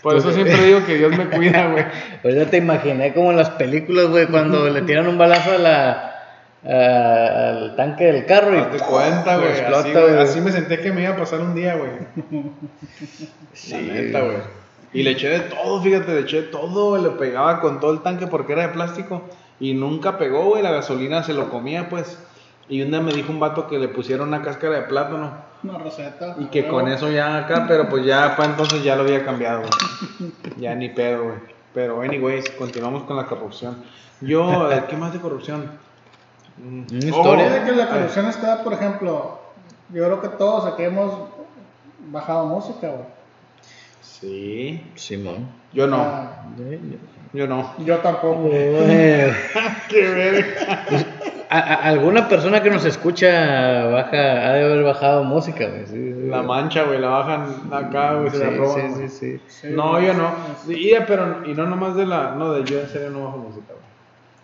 Por 0.01 0.15
eso 0.15 0.31
siempre 0.31 0.63
digo 0.63 0.85
que 0.85 0.97
Dios 0.97 1.17
me 1.17 1.25
cuida, 1.27 1.67
güey. 1.67 1.85
Pues 2.21 2.35
ya 2.35 2.45
te 2.45 2.55
imaginé 2.55 3.13
como 3.13 3.31
en 3.31 3.37
las 3.37 3.49
películas, 3.49 4.07
güey, 4.07 4.27
cuando 4.27 4.69
le 4.69 4.81
tiran 4.83 5.09
un 5.09 5.17
balazo 5.17 5.51
a 5.51 5.57
la, 5.57 6.12
a- 6.65 7.49
al 7.49 7.75
tanque 7.75 8.05
del 8.11 8.25
carro 8.25 8.57
y 8.57 8.61
Te 8.77 8.79
cuenta, 8.83 9.37
güey. 9.37 9.49
explota, 9.49 9.79
Así, 9.79 9.91
güey, 9.91 10.03
güey. 10.09 10.17
así 10.17 10.41
me 10.41 10.51
senté 10.51 10.79
que 10.79 10.91
me 10.91 11.03
iba 11.03 11.13
a 11.13 11.17
pasar 11.17 11.41
un 11.41 11.53
día, 11.55 11.75
güey. 11.75 11.91
Sí, 13.53 13.73
La 13.87 13.93
neta, 13.93 14.21
güey. 14.21 14.37
Y 14.93 15.03
le 15.03 15.11
eché 15.11 15.29
de 15.29 15.39
todo, 15.41 15.81
fíjate, 15.81 16.13
le 16.13 16.19
eché 16.21 16.41
de 16.43 16.47
todo. 16.49 16.97
Le 16.97 17.09
pegaba 17.11 17.59
con 17.59 17.79
todo 17.79 17.91
el 17.93 18.01
tanque 18.01 18.27
porque 18.27 18.53
era 18.53 18.63
de 18.67 18.69
plástico. 18.69 19.23
Y 19.59 19.73
nunca 19.73 20.17
pegó, 20.17 20.45
güey. 20.45 20.61
La 20.61 20.71
gasolina 20.71 21.23
se 21.23 21.33
lo 21.33 21.49
comía, 21.49 21.89
pues. 21.89 22.19
Y 22.69 22.81
un 22.81 22.91
día 22.91 23.01
me 23.01 23.11
dijo 23.11 23.31
un 23.31 23.39
vato 23.39 23.67
que 23.67 23.79
le 23.79 23.87
pusieron 23.87 24.27
una 24.29 24.41
cáscara 24.41 24.75
de 24.75 24.81
plátano. 24.83 25.31
Una 25.63 25.77
receta. 25.79 26.35
Y 26.39 26.45
que 26.45 26.61
Luego, 26.61 26.79
con 26.81 26.91
eso 26.91 27.09
ya 27.09 27.37
acá, 27.37 27.65
pero 27.67 27.89
pues 27.89 28.05
ya 28.05 28.35
para 28.35 28.49
entonces 28.51 28.83
ya 28.83 28.95
lo 28.95 29.01
había 29.03 29.25
cambiado, 29.25 29.61
güey. 29.61 30.31
Ya 30.59 30.75
ni 30.75 30.89
pedo, 30.89 31.23
güey. 31.23 31.35
Pero, 31.73 32.01
anyways, 32.01 32.51
continuamos 32.51 33.03
con 33.03 33.17
la 33.17 33.25
corrupción. 33.25 33.77
Yo, 34.21 34.71
eh, 34.71 34.83
¿qué 34.87 34.95
más 34.95 35.11
de 35.11 35.19
corrupción? 35.19 35.71
Una 36.61 36.85
historia. 36.99 37.45
Fíjate 37.49 37.65
que 37.65 37.71
la 37.77 37.87
corrupción 37.89 38.25
está, 38.27 38.63
por 38.63 38.73
ejemplo, 38.73 39.39
yo 39.93 40.03
creo 40.05 40.21
que 40.21 40.27
todos 40.29 40.65
aquí 40.71 40.83
hemos 40.83 41.11
bajado 42.11 42.45
música, 42.47 42.87
güey. 42.87 43.05
Sí. 44.01 44.83
Simón. 44.95 45.47
Yo 45.73 45.87
no. 45.87 45.97
Ah, 45.97 46.43
Yo 47.33 47.47
no. 47.47 47.73
yo 47.79 47.97
tampoco. 47.99 48.49
Qué 49.89 50.01
verga. 50.09 50.85
a- 51.49 51.59
a- 51.59 51.75
alguna 51.89 52.27
persona 52.29 52.61
que 52.61 52.69
nos 52.69 52.85
escucha 52.85 53.85
baja, 53.87 54.17
ha 54.17 54.53
de 54.53 54.63
haber 54.65 54.83
bajado 54.83 55.23
música, 55.23 55.67
güey. 55.67 55.85
sí, 55.87 56.13
sí. 56.13 56.27
La 56.29 56.41
mancha, 56.43 56.83
güey, 56.83 56.99
la 56.99 57.09
bajan 57.09 57.47
acá, 57.71 58.13
güey, 58.13 58.29
se 58.29 58.37
Sí, 58.37 58.43
la 58.43 58.49
roban. 58.51 58.95
sí, 58.95 59.09
sí, 59.09 59.09
sí. 59.09 59.41
Sí, 59.47 59.67
No, 59.71 59.99
yo 59.99 60.13
no. 60.13 60.31
Y, 60.67 60.93
pero, 61.07 61.43
y 61.45 61.53
no 61.53 61.65
nomás 61.65 61.95
de 61.95 62.05
la. 62.05 62.35
No, 62.35 62.53
de 62.53 62.63
yo 62.63 62.79
en 62.79 62.87
serio 62.89 63.09
no 63.09 63.25
bajo 63.25 63.37
música, 63.39 63.65
güey. 63.69 63.83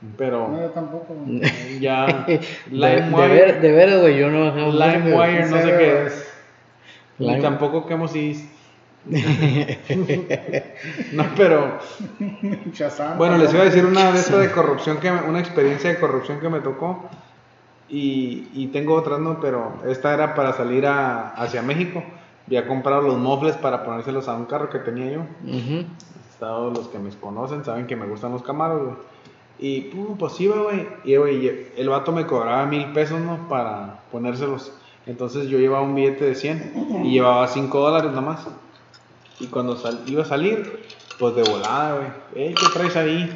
No, 0.02 0.10
Pero 0.18 0.62
yo 0.62 0.70
tampoco. 0.70 1.14
güey. 1.14 1.42
ya. 1.80 2.24
De, 2.28 2.38
de, 2.38 2.42
LimeWire. 2.72 3.28
ver, 3.28 3.62
de 3.62 3.72
veras, 3.72 4.02
güey, 4.02 4.18
yo 4.18 4.30
no. 4.30 4.46
LimeWire, 4.72 5.46
no 5.48 5.58
sé 5.58 5.78
qué 5.78 6.06
es. 6.06 6.34
Lime- 7.18 7.36
Ni 7.36 7.42
tampoco 7.42 7.86
que 7.86 7.94
hemos 7.96 8.14
No, 11.14 11.26
pero. 11.36 11.80
Shazam, 12.74 13.18
Bueno, 13.18 13.38
les 13.38 13.54
iba 13.54 13.64
a 13.64 13.66
decir 13.66 13.86
una 13.86 14.12
de 14.12 14.20
estas 14.20 14.40
de 14.40 14.52
corrupción, 14.52 14.98
que 14.98 15.12
me- 15.12 15.22
una 15.24 15.40
experiencia 15.40 15.90
de 15.90 16.00
corrupción 16.00 16.40
que 16.40 16.50
me 16.50 16.60
tocó. 16.62 17.10
Y, 17.90 18.48
y 18.54 18.68
tengo 18.68 18.94
otras, 18.94 19.20
¿no? 19.20 19.40
Pero 19.40 19.74
esta 19.88 20.14
era 20.14 20.36
para 20.36 20.54
salir 20.54 20.86
a, 20.86 21.30
hacia 21.32 21.62
México. 21.62 22.04
había 22.46 22.68
comprado 22.68 23.02
los 23.02 23.18
mofles 23.18 23.56
para 23.58 23.84
ponérselos 23.84 24.28
a 24.28 24.36
un 24.36 24.46
carro 24.46 24.70
que 24.70 24.80
tenía 24.80 25.12
yo. 25.12 25.20
Ujú. 25.44 25.86
Todos 26.40 26.78
los 26.78 26.88
que 26.90 27.00
me 27.00 27.10
conocen 27.12 27.66
saben 27.66 27.88
que 27.88 27.96
me 27.96 28.06
gustan 28.06 28.32
los 28.32 28.44
camaros, 28.44 28.84
güey. 28.84 28.96
Y 29.60 29.82
pum, 29.82 30.18
pues 30.18 30.40
iba, 30.40 30.56
güey. 30.62 30.88
Y, 31.04 31.18
güey, 31.18 31.72
el 31.76 31.90
vato 31.90 32.12
me 32.12 32.26
cobraba 32.26 32.66
mil 32.66 32.94
pesos, 32.94 33.20
¿no? 33.20 33.48
Para 33.50 34.04
ponérselos. 34.12 34.72
Entonces 35.06 35.48
yo 35.48 35.58
llevaba 35.60 35.84
un 35.84 35.96
billete 35.96 36.26
de 36.26 36.36
100 36.36 37.02
y 37.04 37.12
llevaba 37.12 37.48
5 37.48 37.80
dólares 37.80 38.12
nomás. 38.12 38.48
Y 39.40 39.48
cuando 39.48 39.78
iba 40.08 40.22
a 40.22 40.26
salir, 40.26 40.86
pues 41.18 41.36
de 41.36 41.44
volada, 41.44 41.96
güey. 41.96 42.48
"Ey, 42.48 42.56
¿qué 42.56 42.68
traes 42.70 42.96
ahí? 42.96 43.28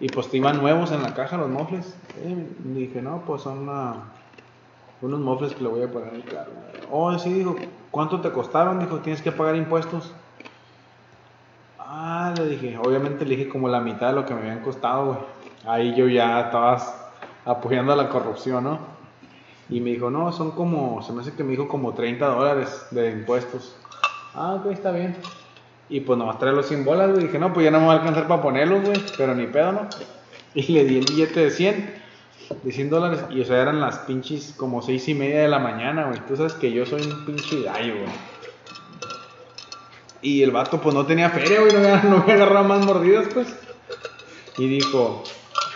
Y 0.00 0.08
pues 0.08 0.28
te 0.28 0.36
iban 0.38 0.58
nuevos 0.58 0.90
en 0.92 1.02
la 1.02 1.14
caja 1.14 1.36
los 1.36 1.48
mofles. 1.48 1.96
Dije, 2.64 3.00
no, 3.00 3.22
pues 3.24 3.42
son 3.42 3.68
ah, 3.70 3.94
unos 5.00 5.20
mofles 5.20 5.54
que 5.54 5.62
le 5.62 5.68
voy 5.68 5.80
a 5.80 5.84
en 5.84 6.14
el 6.16 6.24
carro. 6.24 6.52
Oh, 6.90 7.16
sí, 7.18 7.32
dijo, 7.32 7.56
¿cuánto 7.90 8.20
te 8.20 8.30
costaron? 8.32 8.80
Dijo, 8.80 8.98
tienes 8.98 9.22
que 9.22 9.32
pagar 9.32 9.56
impuestos. 9.56 10.12
Ah, 11.78 12.34
le 12.36 12.46
dije, 12.48 12.76
obviamente 12.78 13.24
le 13.24 13.36
dije 13.36 13.48
como 13.48 13.68
la 13.68 13.80
mitad 13.80 14.08
de 14.08 14.14
lo 14.14 14.26
que 14.26 14.34
me 14.34 14.40
habían 14.40 14.60
costado, 14.60 15.06
güey. 15.06 15.18
Ahí 15.64 15.94
yo 15.94 16.08
ya 16.08 16.40
estaba 16.40 16.82
apoyando 17.44 17.92
a 17.92 17.96
la 17.96 18.08
corrupción, 18.08 18.64
¿no? 18.64 18.78
Y 19.68 19.80
me 19.80 19.90
dijo, 19.90 20.10
no, 20.10 20.32
son 20.32 20.50
como, 20.50 21.02
se 21.02 21.12
me 21.12 21.22
hace 21.22 21.32
que 21.32 21.44
me 21.44 21.52
dijo 21.52 21.68
como 21.68 21.94
30 21.94 22.26
dólares 22.26 22.86
de 22.90 23.10
impuestos. 23.10 23.76
Ah, 24.34 24.54
ok, 24.54 24.72
está 24.72 24.90
bien. 24.90 25.16
Y 25.88 26.00
pues 26.00 26.18
nomás 26.18 26.38
trae 26.38 26.52
los 26.52 26.66
100 26.66 26.84
bolas, 26.84 27.10
güey. 27.10 27.24
Dije, 27.24 27.38
no, 27.38 27.52
pues 27.52 27.64
ya 27.64 27.70
no 27.70 27.80
me 27.80 27.86
va 27.86 27.92
a 27.92 27.96
alcanzar 27.96 28.26
para 28.26 28.42
ponerlos, 28.42 28.82
güey. 28.84 29.00
Pero 29.16 29.34
ni 29.34 29.46
pedo, 29.46 29.72
¿no? 29.72 29.88
Y 30.54 30.70
le 30.72 30.84
di 30.84 30.98
el 30.98 31.06
billete 31.06 31.40
de 31.40 31.50
100, 31.50 31.94
de 32.62 32.72
100 32.72 32.90
dólares. 32.90 33.24
Y 33.30 33.40
o 33.40 33.44
sea, 33.46 33.62
eran 33.62 33.80
las 33.80 34.00
pinches 34.00 34.54
como 34.54 34.82
6 34.82 35.08
y 35.08 35.14
media 35.14 35.40
de 35.40 35.48
la 35.48 35.58
mañana, 35.58 36.04
güey. 36.06 36.20
Tú 36.28 36.36
sabes 36.36 36.52
que 36.52 36.70
yo 36.70 36.84
soy 36.84 37.02
un 37.02 37.24
pinche 37.24 37.62
gallo, 37.62 37.94
güey. 37.94 38.12
Y 40.20 40.42
el 40.42 40.50
vato, 40.50 40.80
pues 40.80 40.94
no 40.94 41.06
tenía 41.06 41.30
feria, 41.30 41.60
güey. 41.60 41.72
No 41.72 41.80
no 42.10 42.22
había 42.22 42.34
agarrado 42.34 42.64
más 42.64 42.84
mordidas, 42.84 43.28
pues. 43.32 43.54
Y 44.58 44.68
dijo, 44.68 45.24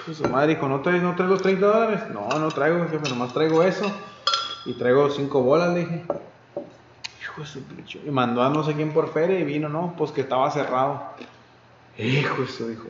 de 0.07 0.15
su 0.15 0.29
madre, 0.29 0.55
dijo, 0.55 0.69
¿no 0.69 0.81
traes, 0.81 1.03
¿no 1.03 1.15
traes 1.15 1.31
los 1.31 1.43
30 1.43 1.67
dólares? 1.67 2.01
No, 2.13 2.29
no 2.39 2.49
traigo, 2.49 2.87
jefe, 2.89 3.09
nomás 3.09 3.33
traigo 3.33 3.63
eso. 3.63 3.91
Y 4.65 4.75
traigo 4.75 5.11
5 5.11 5.43
bolas, 5.43 5.75
le 5.75 5.81
dije. 5.81 6.05
Hijo 7.23 7.41
de 7.41 7.47
su 7.47 7.63
pinche. 7.63 8.01
Y 8.05 8.11
mandó 8.11 8.43
a 8.43 8.51
no 8.51 8.65
sé 8.65 8.75
quién 8.75 8.93
por 8.93 9.13
feria 9.13 9.39
y 9.39 9.45
vino, 9.45 9.69
no, 9.69 9.95
pues 9.97 10.11
que 10.11 10.23
estaba 10.23 10.51
cerrado. 10.51 11.03
Hijo 11.99 12.43
de 12.43 12.49
su, 12.49 12.69
dijo. 12.69 12.89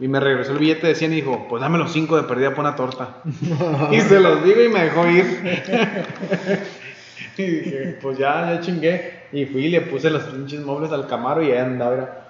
Y 0.00 0.06
me 0.06 0.20
regresó 0.20 0.52
el 0.52 0.58
billete 0.58 0.86
de 0.86 0.94
100 0.94 1.12
y 1.12 1.16
dijo, 1.16 1.46
pues 1.48 1.60
dame 1.60 1.78
los 1.78 1.92
5 1.92 2.16
de 2.16 2.22
perdida 2.22 2.50
por 2.50 2.60
una 2.60 2.76
torta. 2.76 3.16
y 3.90 4.00
se 4.00 4.20
los 4.20 4.44
digo 4.44 4.62
y 4.62 4.68
me 4.68 4.84
dejó 4.84 5.06
ir. 5.08 5.26
y 7.36 7.42
dije, 7.42 7.98
pues 8.00 8.18
ya, 8.18 8.54
ya 8.54 8.60
chingué. 8.60 9.26
Y 9.32 9.46
fui 9.46 9.66
y 9.66 9.70
le 9.70 9.80
puse 9.82 10.10
los 10.10 10.22
pinches 10.22 10.64
muebles 10.64 10.92
al 10.92 11.06
camaro 11.06 11.42
y 11.42 11.50
ahí 11.50 11.58
andaba. 11.58 11.94
era, 11.94 12.28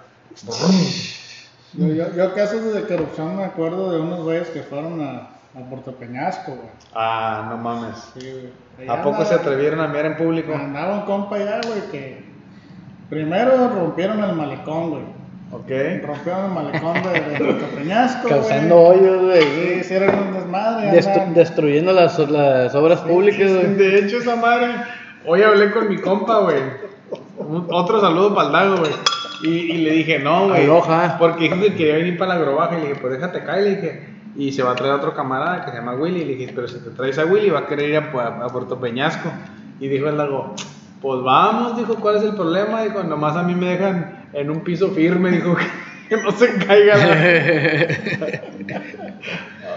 Yo, 1.75 1.87
yo, 1.89 2.15
yo 2.17 2.35
casos 2.35 2.73
de 2.73 2.83
corrupción 2.85 3.37
me 3.37 3.45
acuerdo 3.45 3.93
de 3.93 4.01
unos 4.01 4.21
güeyes 4.23 4.49
que 4.49 4.63
fueron 4.63 5.01
a, 5.03 5.29
a 5.59 5.69
Puerto 5.69 5.93
Peñasco, 5.93 6.53
güey. 6.53 6.69
Ah, 6.95 7.47
no 7.51 7.59
mames. 7.59 7.97
Sí, 8.19 8.31
güey. 8.77 8.89
¿A 8.89 8.97
poco 9.03 9.17
andaba- 9.17 9.25
se 9.27 9.35
atrevieron 9.35 9.81
a 9.81 9.89
mirar 9.89 10.07
en 10.07 10.17
público? 10.17 10.55
Andaba 10.55 10.95
un 10.95 11.01
compa 11.03 11.37
allá, 11.37 11.61
güey, 11.67 11.81
que 11.91 12.25
primero 13.11 13.69
rompieron 13.69 14.23
el 14.23 14.33
malecón, 14.35 14.91
güey. 14.91 15.03
Ok. 15.51 15.69
Rompieron 16.07 16.45
el 16.47 16.51
malecón 16.53 16.95
de, 17.03 17.21
de 17.21 17.39
Puerto 17.39 17.67
Peñasco, 17.77 18.29
Causando 18.29 18.77
güey. 18.81 18.99
hoyos, 19.01 19.23
güey. 19.25 19.43
Sí, 19.43 19.73
hicieron 19.81 20.19
un 20.29 20.35
desmadre. 20.35 20.91
Destru- 20.93 21.09
andaban- 21.13 21.35
destruyendo 21.35 21.93
las, 21.93 22.19
las 22.19 22.75
obras 22.75 23.01
públicas, 23.01 23.51
güey. 23.53 23.75
De 23.75 23.99
hecho, 24.01 24.19
esa 24.19 24.37
madre. 24.37 24.69
Hoy 25.27 25.43
hablé 25.43 25.71
con 25.73 25.89
mi 25.89 25.99
compa, 25.99 26.39
güey. 26.41 26.63
Un- 27.39 27.67
Otro 27.71 28.01
saludo 28.01 28.35
para 28.35 28.47
el 28.47 28.53
Dago, 28.53 28.77
güey. 28.79 28.93
Y, 29.43 29.49
y 29.49 29.79
le 29.79 29.91
dije, 29.93 30.19
no, 30.19 30.49
güey. 30.49 30.67
Porque 31.19 31.45
dijo 31.45 31.61
que 31.61 31.75
quería 31.75 31.95
venir 31.95 32.19
para 32.19 32.35
la 32.35 32.41
agrobaja. 32.41 32.77
Y 32.79 32.81
le 32.83 32.89
dije, 32.89 33.01
pues 33.01 33.13
déjate 33.15 33.45
caer. 33.45 33.63
Le 33.65 33.71
dije, 33.77 34.09
y 34.37 34.53
se 34.53 34.63
va 34.63 34.73
a 34.73 34.75
traer 34.75 34.95
otro 34.95 35.15
camarada 35.15 35.65
que 35.65 35.71
se 35.71 35.77
llama 35.77 35.95
Willy. 35.95 36.23
Y 36.23 36.25
le 36.25 36.35
dije, 36.37 36.53
pero 36.55 36.67
si 36.69 36.79
te 36.81 36.91
traes 36.91 37.19
a 37.19 37.25
Willy, 37.25 37.51
va 37.51 37.61
a 37.61 37.67
querer 37.67 37.91
ir 37.91 37.97
a, 37.97 38.13
Pu- 38.13 38.21
a 38.45 38.47
Puerto 38.49 38.79
Peñasco. 38.81 39.31
Y 39.81 39.89
dijo 39.89 40.09
el 40.09 40.17
Dago, 40.17 40.55
pues 41.01 41.23
vamos. 41.23 41.77
Dijo, 41.77 41.95
¿cuál 41.97 42.17
es 42.17 42.23
el 42.25 42.35
problema? 42.35 42.83
Dijo, 42.83 43.03
nomás 43.03 43.37
a 43.37 43.43
mí 43.45 43.55
me 43.55 43.71
dejan 43.71 44.25
en 44.33 44.51
un 44.51 44.61
piso 44.61 44.91
firme. 44.91 45.31
Dijo, 45.31 45.57
que 46.09 46.17
no 46.17 46.31
se 46.33 46.55
caiga. 46.67 46.97
la- 46.97 47.05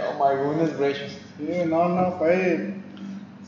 oh 0.09 0.13
my 0.19 0.35
goodness 0.43 0.77
gracious. 0.77 1.17
Sí, 1.37 1.47
no, 1.67 1.89
no, 1.89 2.11
fue. 2.17 2.73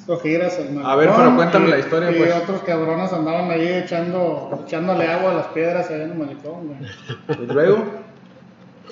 El. 0.07 0.85
A 0.85 0.95
ver, 0.95 1.09
pero 1.15 1.35
cuéntame 1.35 1.67
y- 1.67 1.71
la 1.71 1.79
historia, 1.79 2.11
y 2.11 2.15
pues. 2.15 2.35
otros 2.35 2.61
cabrones 2.63 3.13
andaban 3.13 3.49
ahí 3.49 3.67
echando, 3.67 4.63
echándole 4.65 5.07
agua 5.07 5.31
a 5.31 5.33
las 5.35 5.47
piedras 5.47 5.89
ahí 5.89 6.01
en 6.01 6.11
el 6.11 6.15
malecón, 6.17 6.67
güey. 6.67 7.39
Y 7.41 7.45
luego, 7.53 7.85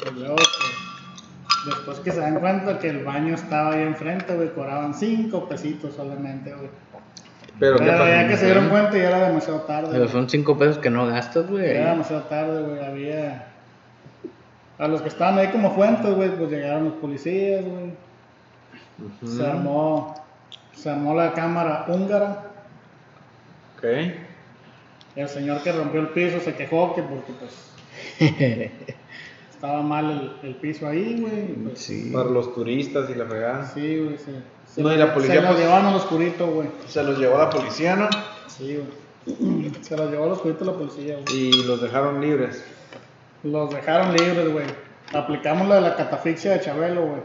Y 0.09 0.19
luego 0.19 0.35
que, 0.35 1.69
después 1.69 1.99
que 1.99 2.11
se 2.11 2.19
dan 2.21 2.39
cuenta 2.39 2.79
que 2.79 2.89
el 2.89 3.03
baño 3.03 3.35
estaba 3.35 3.73
ahí 3.73 3.81
enfrente, 3.83 4.35
güey, 4.35 4.53
cobraban 4.53 4.93
cinco 4.93 5.47
pesitos 5.49 5.93
solamente, 5.95 6.53
güey. 6.53 6.69
pero 7.59 7.77
¿qué 7.77 7.83
Pero 7.85 8.07
ya 8.07 8.27
que 8.27 8.37
se 8.37 8.45
dieron 8.45 8.69
cuenta 8.69 8.97
ya 8.97 9.09
era 9.09 9.27
demasiado 9.27 9.59
tarde. 9.61 9.89
Pero 9.91 10.03
güey. 10.03 10.11
son 10.13 10.29
cinco 10.29 10.57
pesos 10.57 10.77
que 10.77 10.89
no 10.89 11.05
gastas, 11.07 11.47
güey. 11.49 11.65
Ya 11.73 11.81
era 11.81 11.91
demasiado 11.91 12.23
tarde, 12.23 12.61
güey. 12.63 12.83
Había. 12.85 13.47
A 14.79 14.87
los 14.87 15.01
que 15.01 15.09
estaban 15.09 15.37
ahí 15.37 15.49
como 15.49 15.71
fuentes, 15.75 16.15
güey, 16.15 16.29
pues 16.35 16.49
llegaron 16.49 16.85
los 16.85 16.93
policías, 16.93 17.63
güey. 17.65 17.91
Se 19.25 19.45
armó. 19.45 20.15
Se 20.75 20.89
armó 20.89 21.13
la 21.15 21.33
cámara 21.33 21.85
húngara. 21.87 22.43
Ok. 23.77 23.83
El 25.15 25.27
señor 25.29 25.61
que 25.63 25.71
rompió 25.71 25.99
el 26.01 26.09
piso 26.09 26.39
se 26.39 26.55
quejó 26.55 26.95
que 26.95 27.03
porque, 27.03 27.33
pues. 27.33 27.71
estaba 29.51 29.81
mal 29.81 30.33
el, 30.43 30.49
el 30.49 30.55
piso 30.55 30.87
ahí, 30.87 31.19
güey. 31.19 31.47
Pues, 31.63 31.79
Sí. 31.79 32.09
Para 32.13 32.29
los 32.29 32.53
turistas 32.55 33.09
y 33.09 33.15
la 33.15 33.25
fregada. 33.25 33.65
Sí, 33.73 33.99
güey. 33.99 34.17
Se, 34.17 34.31
se, 34.73 34.81
No, 34.81 34.93
y 34.93 34.97
la 34.97 35.13
policía, 35.13 35.35
se 35.35 35.41
lo 35.41 35.47
pues- 35.49 35.59
llevaron 35.59 35.85
al 35.87 35.95
oscurito, 35.95 36.47
güey. 36.47 36.69
Se 36.87 37.03
los 37.03 37.17
llevó 37.19 37.37
la 37.37 37.49
policía, 37.49 37.95
¿no? 37.95 38.09
Sí, 38.47 38.77
güey. 38.77 39.01
Se 39.81 39.95
los 39.95 40.09
llevó 40.09 40.23
al 40.25 40.31
oscurito 40.31 40.65
la 40.65 40.73
policía, 40.73 41.15
güey. 41.23 41.37
Y 41.37 41.63
los 41.63 41.79
dejaron 41.81 42.19
libres. 42.21 42.63
Los 43.43 43.69
dejaron 43.69 44.13
libres, 44.13 44.51
güey. 44.51 44.65
Aplicamos 45.13 45.67
la 45.67 45.75
de 45.75 45.81
la 45.81 45.95
catafixia 45.95 46.51
de 46.53 46.61
Chabelo, 46.61 47.01
güey. 47.05 47.19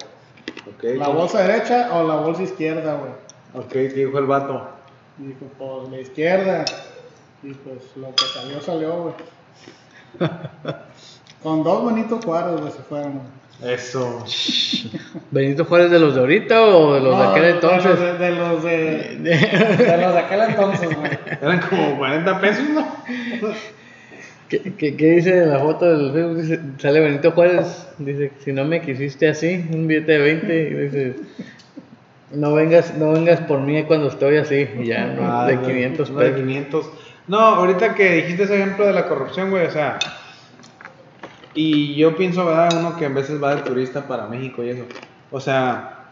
Ok. 0.67 0.99
¿La 0.99 1.07
¿cómo? 1.07 1.21
bolsa 1.21 1.41
derecha 1.47 1.89
o 1.95 2.07
la 2.07 2.17
bolsa 2.17 2.43
izquierda, 2.43 2.97
güey? 2.97 3.13
Ok, 3.57 3.73
¿qué 3.73 3.89
dijo 3.89 4.19
el 4.19 4.27
vato? 4.27 4.69
Dijo, 5.17 5.47
pues 5.57 5.91
la 5.91 5.99
izquierda. 5.99 6.65
Y 7.43 7.55
pues 7.55 7.97
lo 7.97 8.15
que 8.15 8.25
salió, 8.25 8.61
salió, 8.61 9.03
güey. 9.03 9.15
Con 11.43 11.65
dos 11.65 11.83
bonitos 11.83 12.23
cuadros, 12.23 12.61
güey, 12.61 12.73
se 12.73 12.83
fueron, 12.83 13.13
güey. 13.13 13.73
Eso. 13.73 14.23
¿Benito 15.31 15.65
Juárez 15.65 15.91
de 15.91 15.99
los 15.99 16.15
de 16.15 16.21
ahorita 16.21 16.63
o 16.67 16.95
de 16.95 17.01
los 17.01 17.19
de 17.19 17.25
aquel 17.25 17.45
entonces? 17.45 17.99
De, 17.99 18.19
de 18.19 18.31
los 18.33 18.63
de, 18.63 19.17
de 19.23 19.99
los 20.03 20.13
de 20.13 20.19
aquel 20.19 20.41
entonces, 20.43 20.95
güey. 20.95 21.19
Eran 21.41 21.61
como 21.61 21.97
40 21.97 22.41
pesos, 22.43 22.69
¿no? 22.69 22.87
¿Qué, 24.51 24.61
qué, 24.61 24.97
qué 24.97 25.11
dice 25.13 25.45
en 25.45 25.51
la 25.51 25.61
foto 25.61 25.87
del 25.87 26.13
Facebook? 26.13 26.43
Dice, 26.43 26.61
sale 26.77 27.01
Benito 27.01 27.33
Juárez, 27.33 27.89
dice, 27.97 28.33
si 28.45 28.53
no 28.53 28.67
me 28.67 28.83
quisiste 28.83 29.29
así, 29.29 29.65
un 29.73 29.87
billete 29.87 30.13
de 30.13 30.19
20, 30.19 30.63
y 30.63 30.75
dice, 30.75 31.17
no 32.33 32.55
vengas, 32.55 32.95
no 32.97 33.13
vengas 33.13 33.41
por 33.41 33.61
mí 33.61 33.83
cuando 33.85 34.09
estoy 34.09 34.37
así, 34.37 34.69
y 34.81 34.87
ya, 34.87 35.07
¿no? 35.07 35.23
Ah, 35.31 35.47
de 35.47 35.57
no, 35.57 35.63
500 35.63 36.11
no, 36.11 36.19
de 36.19 36.25
pesos. 36.31 36.41
500. 36.41 36.91
No, 37.29 37.39
ahorita 37.39 37.95
que 37.95 38.13
dijiste 38.13 38.45
ese 38.45 38.57
ejemplo 38.57 38.87
de 38.87 38.93
la 38.93 39.09
corrupción, 39.09 39.51
güey, 39.51 39.67
o 39.67 39.71
sea. 39.71 39.99
Y 41.55 41.95
yo 41.95 42.17
pienso, 42.17 42.45
¿verdad? 42.45 42.79
Uno 42.79 42.97
que 42.97 43.07
en 43.07 43.15
veces 43.15 43.43
va 43.43 43.57
de 43.57 43.63
turista 43.63 44.07
para 44.07 44.27
México 44.27 44.63
y 44.63 44.71
eso. 44.71 44.85
O 45.31 45.41
sea, 45.41 46.11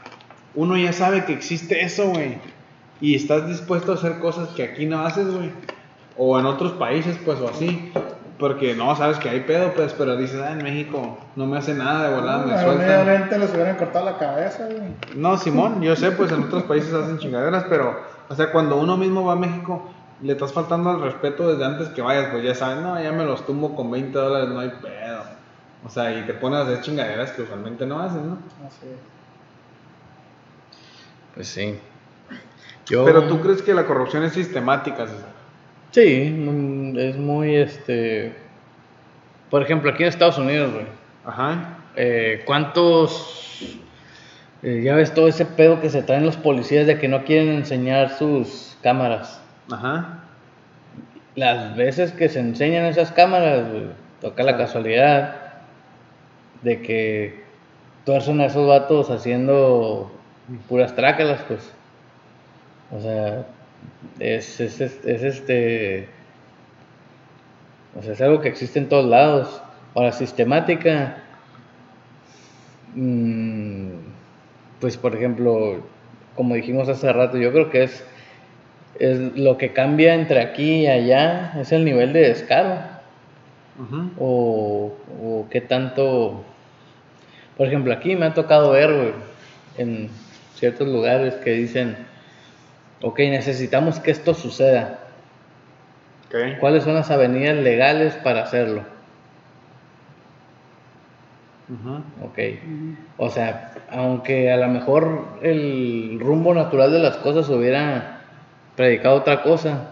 uno 0.54 0.76
ya 0.76 0.92
sabe 0.92 1.24
que 1.24 1.32
existe 1.32 1.82
eso, 1.82 2.08
güey. 2.08 2.38
Y 3.00 3.14
estás 3.14 3.46
dispuesto 3.46 3.92
a 3.92 3.94
hacer 3.96 4.18
cosas 4.20 4.48
que 4.50 4.62
aquí 4.62 4.86
no 4.86 5.00
haces, 5.00 5.28
güey. 5.28 5.50
O 6.16 6.38
en 6.38 6.46
otros 6.46 6.72
países, 6.72 7.18
pues, 7.24 7.38
o 7.40 7.48
así. 7.48 7.92
Porque 8.38 8.74
no, 8.74 8.96
sabes 8.96 9.18
que 9.18 9.28
hay 9.28 9.40
pedo, 9.40 9.72
pues, 9.74 9.92
pero 9.92 10.16
dices, 10.16 10.40
ah, 10.40 10.52
en 10.52 10.58
México 10.58 11.18
no 11.36 11.46
me 11.46 11.58
hace 11.58 11.72
nada 11.72 12.08
de 12.08 12.16
volada, 12.16 12.46
me 12.46 12.60
sueltan. 12.60 13.02
Obviamente 13.02 13.38
les 13.38 13.54
hubieran 13.54 13.76
cortado 13.76 14.04
la 14.04 14.18
cabeza, 14.18 14.66
güey. 14.66 14.94
No, 15.14 15.36
Simón, 15.36 15.80
yo 15.82 15.94
sé, 15.94 16.10
pues 16.10 16.32
en 16.32 16.42
otros 16.42 16.64
países 16.64 16.92
hacen 16.92 17.18
chingaderas, 17.18 17.66
pero, 17.68 17.96
o 18.28 18.34
sea, 18.34 18.50
cuando 18.50 18.76
uno 18.76 18.96
mismo 18.96 19.24
va 19.24 19.34
a 19.34 19.36
México, 19.36 19.88
le 20.20 20.32
estás 20.32 20.52
faltando 20.52 20.90
al 20.90 21.02
respeto 21.02 21.48
desde 21.48 21.64
antes 21.64 21.88
que 21.90 22.02
vayas, 22.02 22.28
pues 22.32 22.42
ya 22.42 22.54
sabes, 22.54 22.82
no, 22.82 23.00
ya 23.00 23.12
me 23.12 23.24
los 23.24 23.46
tumbo 23.46 23.76
con 23.76 23.90
20 23.90 24.18
dólares, 24.18 24.48
no 24.48 24.60
hay 24.60 24.70
pedo. 24.82 25.22
O 25.86 25.90
sea, 25.90 26.18
y 26.18 26.22
te 26.22 26.34
pones 26.34 26.60
a 26.60 26.62
hacer 26.62 26.80
chingaderas 26.80 27.30
que 27.32 27.42
usualmente 27.42 27.86
no 27.86 28.00
haces, 28.00 28.22
¿no? 28.22 28.38
Así 28.66 28.86
es. 28.86 28.98
Pues 31.34 31.48
sí. 31.48 31.78
Yo, 32.86 33.04
Pero 33.04 33.24
tú 33.24 33.40
crees 33.40 33.62
que 33.62 33.74
la 33.74 33.86
corrupción 33.86 34.24
es 34.24 34.32
sistemática, 34.32 35.06
César? 35.06 35.34
Sí, 35.90 36.34
es 36.96 37.16
muy, 37.16 37.54
este... 37.56 38.34
Por 39.50 39.62
ejemplo, 39.62 39.90
aquí 39.90 40.02
en 40.02 40.08
Estados 40.08 40.38
Unidos, 40.38 40.72
güey. 40.72 40.86
Ajá. 41.24 41.78
eh, 41.96 42.42
¿Cuántos... 42.44 43.78
eh, 44.62 44.82
ya 44.82 44.94
ves 44.94 45.14
todo 45.14 45.28
ese 45.28 45.44
pedo 45.46 45.80
que 45.80 45.90
se 45.90 46.02
traen 46.02 46.24
los 46.26 46.36
policías 46.36 46.86
de 46.86 46.98
que 46.98 47.08
no 47.08 47.24
quieren 47.24 47.50
enseñar 47.50 48.10
sus 48.10 48.76
cámaras. 48.82 49.40
Ajá. 49.70 50.20
las 51.36 51.74
veces 51.76 52.12
que 52.12 52.28
se 52.28 52.40
enseñan 52.40 52.84
esas 52.84 53.10
cámaras, 53.12 53.68
güey, 53.70 53.86
toca 54.20 54.42
la 54.42 54.56
casualidad 54.56 55.36
de 56.62 56.82
que 56.82 57.42
tuercen 58.04 58.40
a 58.40 58.46
esos 58.46 58.68
vatos 58.68 59.10
haciendo 59.10 60.12
puras 60.68 60.94
trácalas, 60.94 61.40
pues. 61.48 61.70
O 62.90 63.00
sea, 63.00 63.46
es, 64.18 64.60
es, 64.60 64.80
es, 64.80 65.04
es 65.04 65.22
este. 65.22 66.08
O 67.98 68.02
sea, 68.02 68.12
es 68.12 68.20
algo 68.20 68.40
que 68.40 68.48
existe 68.48 68.78
en 68.78 68.88
todos 68.88 69.06
lados. 69.06 69.62
Ahora, 69.94 70.12
sistemática. 70.12 71.22
mm, 72.94 73.88
pues, 74.80 74.96
por 74.96 75.14
ejemplo, 75.14 75.80
como 76.36 76.54
dijimos 76.54 76.88
hace 76.88 77.12
rato, 77.12 77.38
yo 77.38 77.52
creo 77.52 77.70
que 77.70 77.84
es, 77.84 78.04
es 78.98 79.18
lo 79.36 79.56
que 79.58 79.72
cambia 79.72 80.14
entre 80.14 80.40
aquí 80.40 80.82
y 80.82 80.86
allá, 80.86 81.54
es 81.60 81.72
el 81.72 81.84
nivel 81.84 82.12
de 82.12 82.20
descaro. 82.28 82.94
O, 84.18 84.92
o 85.22 85.46
qué 85.50 85.60
tanto. 85.60 86.44
Por 87.56 87.66
ejemplo, 87.66 87.92
aquí 87.92 88.14
me 88.16 88.26
ha 88.26 88.34
tocado 88.34 88.70
ver, 88.70 89.14
en 89.78 90.08
ciertos 90.54 90.86
lugares 90.88 91.34
que 91.34 91.52
dicen, 91.52 91.96
ok, 93.02 93.18
necesitamos 93.18 93.98
que 94.00 94.10
esto 94.10 94.34
suceda. 94.34 95.03
¿Cuáles 96.60 96.84
son 96.84 96.94
las 96.94 97.10
avenidas 97.10 97.56
legales 97.56 98.14
para 98.14 98.42
hacerlo? 98.42 98.82
Ujú. 101.68 102.26
Ok. 102.26 102.38
O 103.16 103.30
sea, 103.30 103.72
aunque 103.90 104.50
a 104.50 104.56
lo 104.56 104.68
mejor 104.68 105.26
el 105.42 106.18
rumbo 106.20 106.54
natural 106.54 106.92
de 106.92 106.98
las 106.98 107.16
cosas 107.18 107.48
hubiera 107.48 108.20
predicado 108.76 109.16
otra 109.16 109.42
cosa, 109.42 109.90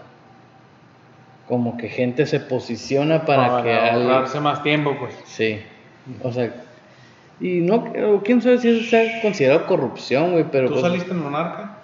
como 1.47 1.77
que 1.77 1.89
gente 1.89 2.25
se 2.25 2.39
posiciona 2.39 3.25
para, 3.25 3.63
que 3.63 3.73
ahorrarse 3.73 4.39
más 4.39 4.63
tiempo, 4.63 4.95
pues. 4.99 5.15
Sí. 5.25 5.61
O 6.21 6.31
sea, 6.31 6.53
y 7.39 7.61
no, 7.61 7.93
quién 8.23 8.41
sabe 8.41 8.57
si 8.59 8.69
eso 8.69 8.89
sea 8.89 9.21
considerado 9.21 9.65
corrupción, 9.65 10.33
güey, 10.33 10.45
pero... 10.51 10.67
¿Tú 10.67 10.73
pues, 10.73 10.83
saliste 10.83 11.11
en 11.11 11.19
Monarca? 11.19 11.77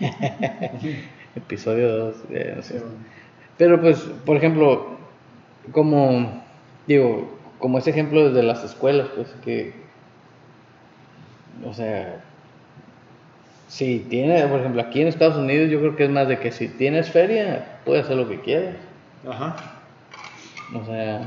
Episodio 1.36 1.96
2, 1.96 2.16
no 2.56 2.62
sé. 2.62 2.82
Pero 3.60 3.78
pues, 3.78 3.98
por 4.24 4.38
ejemplo, 4.38 4.86
como, 5.72 6.42
digo, 6.86 7.28
como 7.58 7.76
ese 7.76 7.90
ejemplo 7.90 8.30
desde 8.30 8.42
las 8.42 8.64
escuelas, 8.64 9.08
pues 9.14 9.28
que, 9.44 9.74
o 11.66 11.74
sea, 11.74 12.24
si 13.68 13.98
tiene, 13.98 14.46
por 14.46 14.60
ejemplo, 14.60 14.80
aquí 14.80 15.02
en 15.02 15.08
Estados 15.08 15.36
Unidos 15.36 15.70
yo 15.70 15.78
creo 15.78 15.94
que 15.94 16.04
es 16.04 16.10
más 16.10 16.26
de 16.26 16.38
que 16.38 16.52
si 16.52 16.68
tienes 16.68 17.10
feria, 17.10 17.80
puedes 17.84 18.06
hacer 18.06 18.16
lo 18.16 18.30
que 18.30 18.40
quieras. 18.40 18.76
Ajá. 19.28 19.56
O 20.74 20.82
sea, 20.86 21.20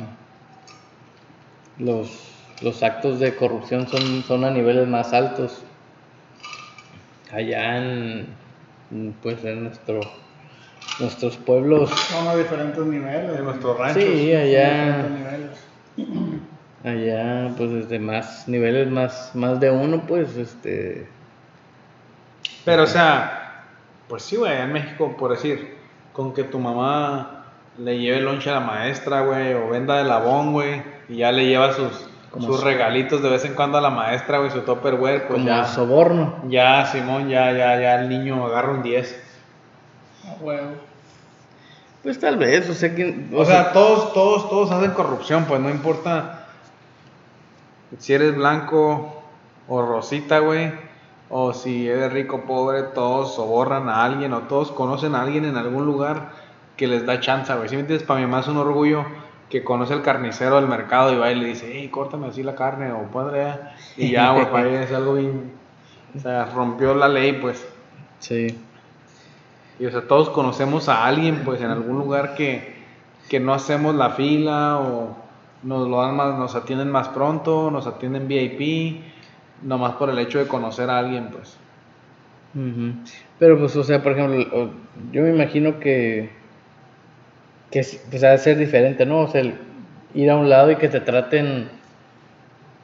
los, 1.77 2.33
los 2.63 2.81
actos 2.81 3.19
de 3.19 3.35
corrupción 3.35 3.87
son, 3.87 4.23
son 4.23 4.43
a 4.43 4.49
niveles 4.49 4.87
más 4.87 5.13
altos. 5.13 5.63
Allá 7.31 7.77
en, 7.77 8.25
pues 9.21 9.45
en 9.45 9.65
nuestro, 9.65 10.01
nuestros 10.99 11.37
pueblos, 11.37 11.89
Son 11.89 12.27
a 12.27 12.35
diferentes 12.35 12.83
niveles. 12.85 13.37
En 13.37 13.45
nuestros 13.45 13.77
ranchos. 13.77 14.03
sí, 14.03 14.33
allá, 14.33 15.05
allá, 16.83 17.51
pues 17.57 17.71
desde 17.71 17.99
más 17.99 18.47
niveles 18.47 18.89
más, 18.89 19.31
más 19.33 19.59
de 19.59 19.71
uno, 19.71 20.01
pues, 20.07 20.35
este, 20.37 21.07
Pero, 22.65 22.83
o 22.83 22.87
sea, 22.87 23.63
pues 24.07 24.23
sí, 24.23 24.35
güey, 24.35 24.57
en 24.59 24.71
México, 24.73 25.15
por 25.17 25.31
decir, 25.31 25.75
con 26.13 26.33
que 26.33 26.43
tu 26.43 26.59
mamá 26.59 27.45
le 27.77 27.97
lleve 27.99 28.21
lonche 28.21 28.49
a 28.49 28.53
la 28.55 28.59
maestra, 28.59 29.21
güey, 29.21 29.53
o 29.53 29.69
venda 29.69 29.97
de 29.97 30.03
labón, 30.03 30.53
güey, 30.53 30.83
y 31.09 31.17
ya 31.17 31.31
le 31.31 31.47
lleva 31.47 31.73
sus, 31.73 32.07
Como 32.29 32.47
sus 32.47 32.59
so- 32.59 32.65
regalitos 32.65 33.21
de 33.23 33.29
vez 33.29 33.45
en 33.45 33.55
cuando 33.55 33.77
a 33.77 33.81
la 33.81 33.89
maestra, 33.89 34.37
güey, 34.39 34.51
su 34.51 34.61
topperware, 34.61 35.27
pues 35.27 35.33
como 35.39 35.45
ya, 35.47 35.65
soborno. 35.65 36.43
ya, 36.49 36.85
Simón, 36.85 37.29
ya, 37.29 37.51
ya, 37.51 37.79
ya 37.79 37.95
el 38.01 38.09
niño 38.09 38.45
agarra 38.45 38.71
un 38.71 38.83
10. 38.83 39.21
Pues 42.01 42.19
tal 42.19 42.37
vez, 42.37 42.69
o 42.69 42.73
sea 42.73 42.93
que, 42.93 43.29
O 43.33 43.45
sea, 43.45 43.71
todos, 43.71 44.13
todos, 44.13 44.49
todos 44.49 44.71
hacen 44.71 44.91
corrupción, 44.91 45.45
pues 45.45 45.61
no 45.61 45.69
importa 45.69 46.47
si 47.97 48.13
eres 48.13 48.35
blanco 48.35 49.23
o 49.67 49.81
rosita, 49.81 50.39
güey, 50.39 50.71
o 51.29 51.53
si 51.53 51.87
eres 51.87 52.11
rico 52.11 52.37
o 52.37 52.41
pobre, 52.41 52.83
todos 52.83 53.35
soborran 53.35 53.87
a 53.87 54.03
alguien 54.03 54.33
o 54.33 54.41
todos 54.41 54.71
conocen 54.71 55.15
a 55.15 55.21
alguien 55.21 55.45
en 55.45 55.55
algún 55.55 55.85
lugar 55.85 56.31
que 56.75 56.87
les 56.87 57.05
da 57.05 57.19
chance, 57.19 57.53
güey. 57.55 57.69
Si 57.69 57.75
me 57.75 57.81
entiendes, 57.81 58.05
para 58.05 58.19
mi 58.19 58.25
mamá 58.25 58.41
es 58.41 58.47
un 58.47 58.57
orgullo 58.57 59.05
que 59.49 59.63
conoce 59.63 59.93
al 59.93 60.01
carnicero 60.01 60.57
del 60.57 60.67
mercado 60.67 61.13
y 61.13 61.15
va 61.15 61.31
y 61.31 61.35
le 61.35 61.45
dice, 61.45 61.71
hey, 61.73 61.87
córtame 61.89 62.27
así 62.27 62.43
la 62.43 62.55
carne 62.55 62.91
o 62.91 63.03
padre, 63.11 63.53
y 63.95 64.11
ya, 64.11 64.31
güey, 64.31 64.51
para 64.51 64.67
ella 64.67 64.83
es 64.83 64.91
algo 64.91 65.13
bien, 65.13 65.53
o 66.17 66.19
sea, 66.19 66.45
rompió 66.45 66.95
la 66.95 67.07
ley, 67.07 67.33
pues. 67.33 67.65
sí, 68.19 68.57
Y 69.83 69.85
o 69.85 69.91
sea, 69.91 70.07
todos 70.07 70.29
conocemos 70.29 70.87
a 70.87 71.05
alguien, 71.05 71.43
pues, 71.43 71.59
en 71.61 71.69
algún 71.69 71.97
lugar 71.99 72.35
que, 72.35 72.73
que 73.27 73.41
no 73.41 73.53
hacemos 73.53 73.93
la 73.95 74.11
fila 74.11 74.79
o 74.79 75.17
nos 75.61 75.89
lo 75.89 76.01
dan 76.01 76.15
más, 76.15 76.39
nos 76.39 76.55
atienden 76.55 76.89
más 76.89 77.09
pronto, 77.09 77.69
nos 77.69 77.85
atienden 77.85 78.29
VIP, 78.29 79.01
nomás 79.61 79.95
por 79.95 80.09
el 80.09 80.19
hecho 80.19 80.39
de 80.39 80.47
conocer 80.47 80.89
a 80.89 80.99
alguien, 80.99 81.31
pues. 81.31 81.59
Pero 83.39 83.57
pues, 83.59 83.75
o 83.75 83.83
sea, 83.83 84.01
por 84.01 84.13
ejemplo, 84.13 84.71
yo 85.11 85.21
me 85.23 85.29
imagino 85.29 85.79
que, 85.79 86.29
que 87.71 87.79
es- 87.79 88.05
pues 88.09 88.23
ha 88.23 88.29
de 88.29 88.37
ser 88.37 88.57
diferente, 88.57 89.05
¿no? 89.05 89.21
O 89.21 89.27
sea, 89.27 89.41
el 89.41 89.55
ir 90.13 90.29
a 90.29 90.35
un 90.37 90.49
lado 90.49 90.71
y 90.71 90.75
que 90.77 90.89
te 90.89 91.01
traten 91.01 91.69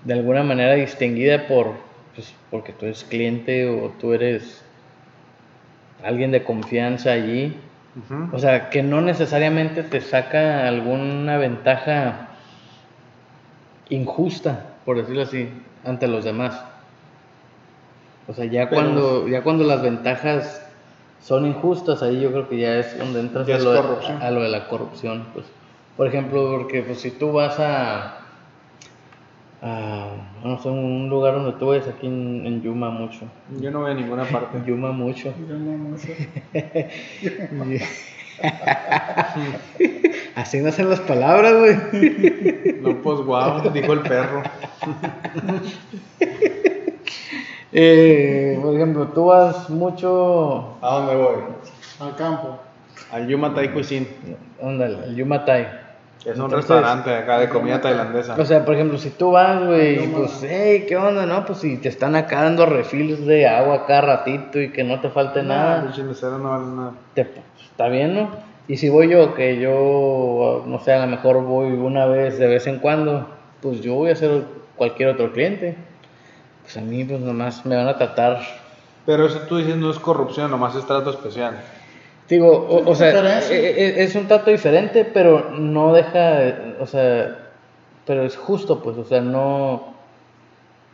de 0.03 0.13
alguna 0.13 0.43
manera 0.43 0.73
distinguida 0.75 1.47
por, 1.47 1.73
pues, 2.15 2.33
porque 2.49 2.73
tú 2.73 2.85
eres 2.85 3.03
cliente 3.03 3.67
o 3.69 3.89
tú 3.99 4.13
eres 4.13 4.63
alguien 6.03 6.31
de 6.31 6.43
confianza 6.43 7.11
allí. 7.11 7.55
O 8.31 8.39
sea, 8.39 8.69
que 8.69 8.81
no 8.81 9.01
necesariamente 9.01 9.83
te 9.83 9.99
saca 9.99 10.67
alguna 10.67 11.37
ventaja 11.37 12.29
injusta, 13.89 14.67
por 14.85 14.97
decirlo 14.97 15.23
así, 15.23 15.49
ante 15.83 16.07
los 16.07 16.23
demás. 16.23 16.63
O 18.27 18.33
sea, 18.33 18.45
ya 18.45 18.69
Pero- 18.69 18.81
cuando 18.81 19.27
ya 19.27 19.41
cuando 19.41 19.63
las 19.63 19.81
ventajas 19.81 20.65
son 21.21 21.45
injustas, 21.45 22.01
ahí 22.03 22.21
yo 22.21 22.31
creo 22.31 22.47
que 22.47 22.57
ya 22.59 22.77
es 22.77 22.97
donde 22.97 23.19
entras 23.19 23.47
lo, 23.61 23.73
de, 23.73 23.79
a 24.21 24.31
lo 24.31 24.41
de 24.43 24.49
la 24.49 24.67
corrupción. 24.67 25.25
Pues. 25.33 25.45
Por 25.97 26.07
ejemplo, 26.07 26.49
porque 26.57 26.81
pues, 26.81 27.01
si 27.01 27.11
tú 27.11 27.33
vas 27.33 27.59
a, 27.59 28.18
a 29.61 30.07
no 30.43 30.57
sé, 30.61 30.69
un 30.69 31.09
lugar 31.09 31.35
donde 31.35 31.53
tú 31.53 31.67
vayas 31.67 31.87
aquí 31.87 32.07
en, 32.07 32.45
en 32.45 32.61
Yuma 32.61 32.89
mucho. 32.89 33.25
Yo 33.59 33.71
no 33.71 33.81
voy 33.81 33.91
a 33.91 33.93
ninguna 33.93 34.23
parte. 34.23 34.61
Yuma 34.65 34.91
mucho. 34.91 35.33
No 35.37 35.97
sé. 35.97 36.29
Así 40.35 40.61
nacen 40.61 40.89
las 40.89 41.01
palabras, 41.01 41.53
güey. 41.57 41.75
No, 42.81 43.01
pues 43.01 43.19
guau, 43.19 43.69
dijo 43.71 43.93
el 43.93 44.01
perro. 44.01 44.43
Eh, 47.71 48.57
por 48.63 48.73
ejemplo, 48.73 49.09
tú 49.09 49.25
vas 49.25 49.69
mucho. 49.69 50.75
¿A 50.81 50.95
dónde 50.95 51.15
voy? 51.15 51.35
Al 51.99 52.15
campo. 52.15 52.59
Al 53.11 53.27
Yuma 53.27 53.53
Thai 53.53 53.71
Cuisine, 53.71 54.07
Ándale, 54.59 55.05
el 55.05 55.15
Yuma 55.15 55.45
Thai. 55.45 55.67
Es 56.19 56.25
un 56.25 56.31
Entonces, 56.45 56.57
restaurante 56.69 57.13
acá 57.15 57.39
de 57.39 57.49
comida 57.49 57.79
tailandesa. 57.81 58.35
O 58.37 58.43
sea, 58.45 58.65
por 58.65 58.75
ejemplo, 58.75 58.97
si 58.97 59.09
tú 59.11 59.31
vas, 59.31 59.65
güey, 59.65 59.95
Yuma. 60.03 60.17
pues, 60.19 60.45
hey, 60.47 60.85
¿qué 60.87 60.97
onda? 60.97 61.25
No, 61.25 61.45
pues 61.45 61.59
si 61.59 61.77
te 61.77 61.89
están 61.89 62.15
acá 62.15 62.43
dando 62.43 62.65
refills 62.65 63.25
de 63.25 63.47
agua 63.47 63.85
cada 63.85 64.01
ratito 64.01 64.59
y 64.59 64.71
que 64.71 64.83
no 64.83 64.99
te 64.99 65.09
falte 65.09 65.41
Nada, 65.43 65.81
nada, 65.81 66.37
no 66.37 66.49
vale 66.49 66.65
nada. 66.65 66.91
te- 67.13 67.31
está 67.63 67.87
bien, 67.87 68.15
¿no? 68.15 68.29
Y 68.67 68.77
si 68.77 68.89
voy 68.89 69.09
yo, 69.09 69.33
que 69.33 69.59
yo, 69.59 70.63
no 70.67 70.79
sé, 70.79 70.93
a 70.93 71.05
lo 71.05 71.07
mejor 71.07 71.41
voy 71.43 71.71
una 71.71 72.05
vez 72.05 72.37
de 72.37 72.47
vez 72.47 72.67
en 72.67 72.79
cuando, 72.79 73.27
pues 73.61 73.81
yo 73.81 73.95
voy 73.95 74.11
a 74.11 74.15
ser 74.15 74.43
cualquier 74.75 75.09
otro 75.09 75.31
cliente. 75.31 75.75
Pues 76.61 76.77
a 76.77 76.81
mí, 76.81 77.03
pues 77.03 77.19
nomás 77.19 77.65
me 77.65 77.75
van 77.75 77.87
a 77.87 77.97
tratar 77.97 78.41
Pero 79.05 79.25
eso 79.25 79.39
tú 79.47 79.57
dices 79.57 79.75
no 79.75 79.89
es 79.89 79.97
corrupción, 79.97 80.51
nomás 80.51 80.75
es 80.75 80.85
trato 80.85 81.09
especial. 81.09 81.59
Digo, 82.29 82.47
o, 82.51 82.89
o 82.91 82.95
sea, 82.95 83.07
Diferencia. 83.11 83.55
e- 83.57 83.85
e- 83.99 84.03
es 84.03 84.15
un 84.15 84.27
trato 84.27 84.51
diferente, 84.51 85.03
pero 85.03 85.49
no 85.51 85.93
deja, 85.93 86.53
o 86.79 86.85
sea, 86.85 87.37
pero 88.05 88.23
es 88.23 88.37
justo, 88.37 88.81
pues, 88.83 88.97
o 88.97 89.03
sea, 89.03 89.19
no, 89.21 89.95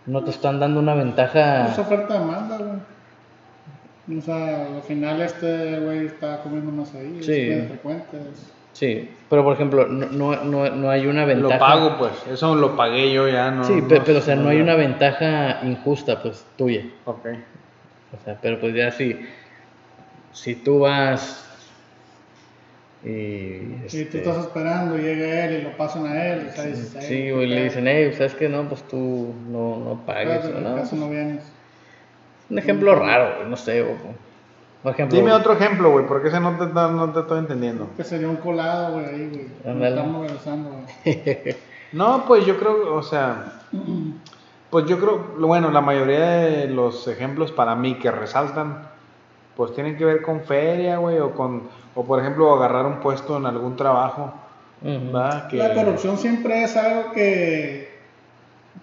no 0.06 0.24
te 0.24 0.30
están 0.30 0.60
dando 0.62 0.80
una 0.80 0.94
Es 0.94 0.98
ventaja. 1.00 1.76
oferta 1.78 2.14
demanda, 2.20 2.58
güey. 2.58 4.18
O 4.20 4.22
sea, 4.22 4.68
al 4.78 4.84
final 4.84 5.22
este 5.22 5.80
güey 5.80 6.06
está 6.06 6.40
comiendo 6.42 6.72
más 6.72 6.94
ahí. 6.96 7.18
Sí. 7.22 7.32
Es 7.34 7.48
bien 7.48 7.68
frecuente. 7.70 8.18
es- 8.32 8.52
Sí, 8.74 9.10
pero 9.30 9.42
por 9.44 9.54
ejemplo, 9.54 9.88
no, 9.88 10.06
no, 10.08 10.44
no, 10.44 10.70
no 10.70 10.90
hay 10.90 11.08
una 11.08 11.24
ventaja. 11.26 11.54
Lo 11.54 11.60
pago, 11.60 11.98
pues. 11.98 12.12
Eso 12.30 12.56
lo 12.56 12.76
pagué 12.76 13.12
yo 13.12 13.28
ya, 13.28 13.50
no. 13.50 13.64
Sí, 13.64 13.74
no- 13.82 13.88
pe- 13.88 14.02
pero, 14.06 14.20
o 14.20 14.22
sea, 14.22 14.36
no 14.36 14.50
hay 14.50 14.60
una 14.62 14.76
ventaja 14.76 15.62
injusta, 15.64 16.22
pues, 16.22 16.46
tuya. 16.58 16.82
Ok. 17.06 17.26
O 18.20 18.24
sea, 18.26 18.38
pero 18.42 18.60
pues 18.60 18.76
ya 18.76 18.92
si, 18.92 19.18
si 20.36 20.56
tú 20.56 20.80
vas, 20.80 21.42
Y, 23.04 23.10
Y 23.10 23.78
tú 23.82 23.86
este, 23.86 24.18
estás 24.18 24.38
esperando, 24.46 24.98
y 24.98 25.02
llega 25.04 25.46
él 25.46 25.60
y 25.60 25.62
lo 25.62 25.78
pasan 25.78 26.08
a 26.08 26.26
él. 26.26 26.48
Y 26.52 26.56
sabes, 26.56 26.98
Sí, 27.02 27.30
güey, 27.32 27.48
le 27.48 27.66
dicen, 27.66 27.86
hey, 27.88 28.12
¿sabes 28.14 28.34
qué? 28.34 28.50
No, 28.50 28.68
pues 28.68 28.82
tú 28.88 29.34
no, 29.48 29.78
no 29.78 30.02
pagues. 30.06 30.42
¿Sabes? 30.42 30.56
o 30.58 30.60
no, 30.60 30.70
¿Acaso 30.76 30.96
no 30.96 31.10
vienes? 31.10 31.44
Un 32.50 32.58
ejemplo 32.60 32.96
raro, 32.96 33.38
güey, 33.38 33.50
no 33.50 33.58
sé. 33.58 33.82
o- 33.84 34.26
por 34.82 34.94
ejemplo, 34.94 35.18
Dime 35.18 35.32
otro 35.32 35.54
ejemplo, 35.54 35.92
güey, 35.92 36.06
porque 36.06 36.28
ese 36.28 36.40
no 36.40 36.58
te, 36.58 36.66
no 36.68 37.12
te 37.12 37.20
estoy 37.22 37.40
entendiendo. 37.40 37.90
Que 37.98 38.04
sería 38.04 38.28
un 38.30 38.36
colado, 38.38 38.94
güey, 38.94 39.06
ahí, 39.06 39.30
güey. 39.64 39.86
Estamos 39.88 40.22
regresando, 40.28 40.70
güey. 41.04 41.56
No, 41.92 42.26
pues 42.28 42.46
yo 42.46 42.58
creo, 42.58 42.94
o 42.96 43.04
sea, 43.04 43.54
pues 44.70 44.86
yo 44.86 45.00
creo, 45.00 45.36
bueno, 45.40 45.72
la 45.72 45.80
mayoría 45.80 46.20
de 46.40 46.68
los 46.68 47.08
ejemplos 47.08 47.52
para 47.54 47.76
mí 47.76 47.96
que 48.00 48.12
resaltan, 48.12 48.90
pues 49.56 49.74
tienen 49.74 49.98
que 49.98 50.06
ver 50.06 50.22
con 50.22 50.42
feria, 50.42 50.98
güey, 50.98 51.18
o 51.20 51.32
con, 51.34 51.64
o 51.96 52.04
por 52.06 52.20
ejemplo, 52.20 52.54
agarrar 52.54 52.86
un 52.86 53.00
puesto 53.00 53.38
en 53.38 53.46
algún 53.46 53.76
trabajo. 53.76 54.34
Que, 55.50 55.58
La 55.58 55.74
corrupción 55.74 56.18
siempre 56.18 56.64
es 56.64 56.76
algo 56.78 57.12
que, 57.14 57.90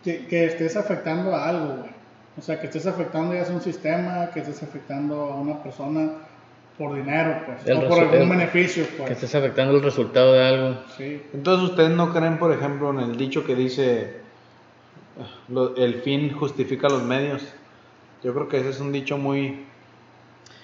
que, 0.03 0.27
que 0.27 0.47
estés 0.47 0.77
afectando 0.77 1.35
a 1.35 1.49
algo, 1.49 1.67
güey. 1.77 1.91
O 2.39 2.41
sea, 2.41 2.59
que 2.59 2.67
estés 2.67 2.87
afectando 2.87 3.35
ya 3.35 3.45
sea 3.45 3.55
un 3.55 3.61
sistema, 3.61 4.31
que 4.33 4.41
estés 4.41 4.63
afectando 4.63 5.15
a 5.21 5.37
una 5.37 5.63
persona 5.63 6.13
por 6.79 6.95
dinero, 6.97 7.43
pues. 7.45 7.67
El 7.67 7.85
o 7.85 7.89
por 7.89 8.01
algún 8.01 8.31
beneficio, 8.31 8.85
Que 8.87 8.93
pues. 8.97 9.11
estés 9.11 9.35
afectando 9.35 9.77
el 9.77 9.83
resultado 9.83 10.33
de 10.33 10.43
algo. 10.47 10.81
Sí. 10.97 11.23
Entonces, 11.35 11.69
¿ustedes 11.71 11.91
no 11.91 12.13
creen, 12.15 12.39
por 12.39 12.51
ejemplo, 12.51 12.91
en 12.91 13.01
el 13.01 13.17
dicho 13.19 13.45
que 13.45 13.55
dice, 13.55 14.17
lo- 15.49 15.77
el 15.77 15.97
fin 15.97 16.33
justifica 16.33 16.89
los 16.89 17.03
medios? 17.03 17.43
Yo 18.25 18.33
creo 18.33 18.49
que 18.49 18.59
ese 18.61 18.71
es 18.71 18.81
un 18.81 18.93
dicho 18.93 19.19
muy 19.19 19.67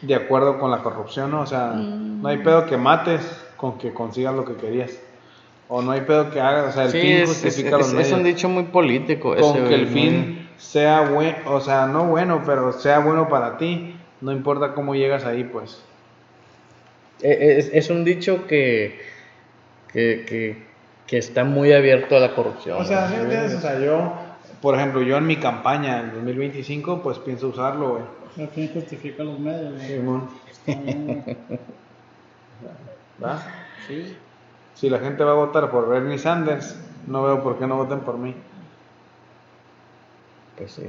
de 0.02 0.14
acuerdo 0.14 0.58
con 0.58 0.70
la 0.70 0.78
corrupción, 0.78 1.30
¿no? 1.30 1.40
O 1.40 1.46
sea, 1.46 1.72
no 1.74 2.28
hay 2.28 2.38
pedo 2.38 2.66
que 2.66 2.76
mates 2.76 3.20
con 3.56 3.78
que 3.78 3.92
consigas 3.92 4.34
lo 4.34 4.44
que 4.44 4.54
querías. 4.54 4.98
O 5.68 5.82
no 5.82 5.90
hay 5.92 6.00
pedo 6.02 6.30
que 6.30 6.40
hagas, 6.40 6.70
o 6.70 6.72
sea, 6.72 6.84
el 6.84 6.90
Sí, 6.92 7.00
fin 7.00 7.10
es, 7.16 7.22
es, 7.22 7.28
justifica 7.42 7.76
es- 7.76 7.78
los 7.78 7.86
es 7.88 7.94
medios. 7.94 8.12
un 8.12 8.22
dicho 8.24 8.48
muy 8.48 8.62
político 8.64 9.34
ese, 9.34 9.42
con 9.42 9.68
que 9.68 9.74
el 9.74 9.86
muy- 9.86 9.92
fin 9.94 10.48
sea 10.56 11.02
bueno, 11.02 11.36
o 11.46 11.60
sea, 11.60 11.86
no 11.86 12.04
bueno, 12.04 12.42
pero 12.46 12.72
sea 12.72 13.00
bueno 13.00 13.28
para 13.28 13.58
ti, 13.58 13.94
no 14.20 14.32
importa 14.32 14.72
cómo 14.74 14.94
llegas 14.94 15.24
ahí, 15.24 15.44
pues. 15.44 15.82
Eh, 17.22 17.56
Es, 17.58 17.70
es 17.72 17.90
un 17.90 18.04
dicho 18.04 18.46
que, 18.46 19.00
que, 19.92 20.24
que, 20.28 20.62
que 21.06 21.18
está 21.18 21.44
muy 21.44 21.72
abierto 21.72 22.16
a 22.16 22.20
la 22.20 22.34
corrupción. 22.34 22.80
O 22.80 22.84
sea, 22.84 23.08
¿sí 23.08 23.14
güey. 23.16 23.26
me 23.26 23.34
entiendes? 23.34 23.58
O 23.58 23.60
sea, 23.60 23.78
yo, 23.80 24.12
por 24.62 24.74
ejemplo, 24.76 25.02
yo 25.02 25.16
en 25.16 25.26
mi 25.26 25.36
campaña 25.36 26.00
en 26.00 26.14
2025, 26.14 27.02
pues 27.02 27.18
pienso 27.18 27.48
usarlo, 27.48 27.90
güey. 27.90 28.02
El 28.36 28.48
fin 28.48 28.70
justifica 28.72 29.24
los 29.24 29.38
medios, 29.38 29.74
güey. 29.74 29.86
Simón. 29.86 30.28
¿Va? 33.22 33.42
Sí. 33.86 34.16
Si 34.74 34.88
la 34.90 34.98
gente 34.98 35.24
va 35.24 35.32
a 35.32 35.34
votar 35.34 35.70
por 35.70 35.88
Bernie 35.88 36.18
Sanders, 36.18 36.78
no 37.06 37.24
veo 37.24 37.42
por 37.42 37.58
qué 37.58 37.66
no 37.66 37.76
voten 37.76 38.00
por 38.00 38.18
mí. 38.18 38.34
Pues 40.56 40.72
sí. 40.72 40.84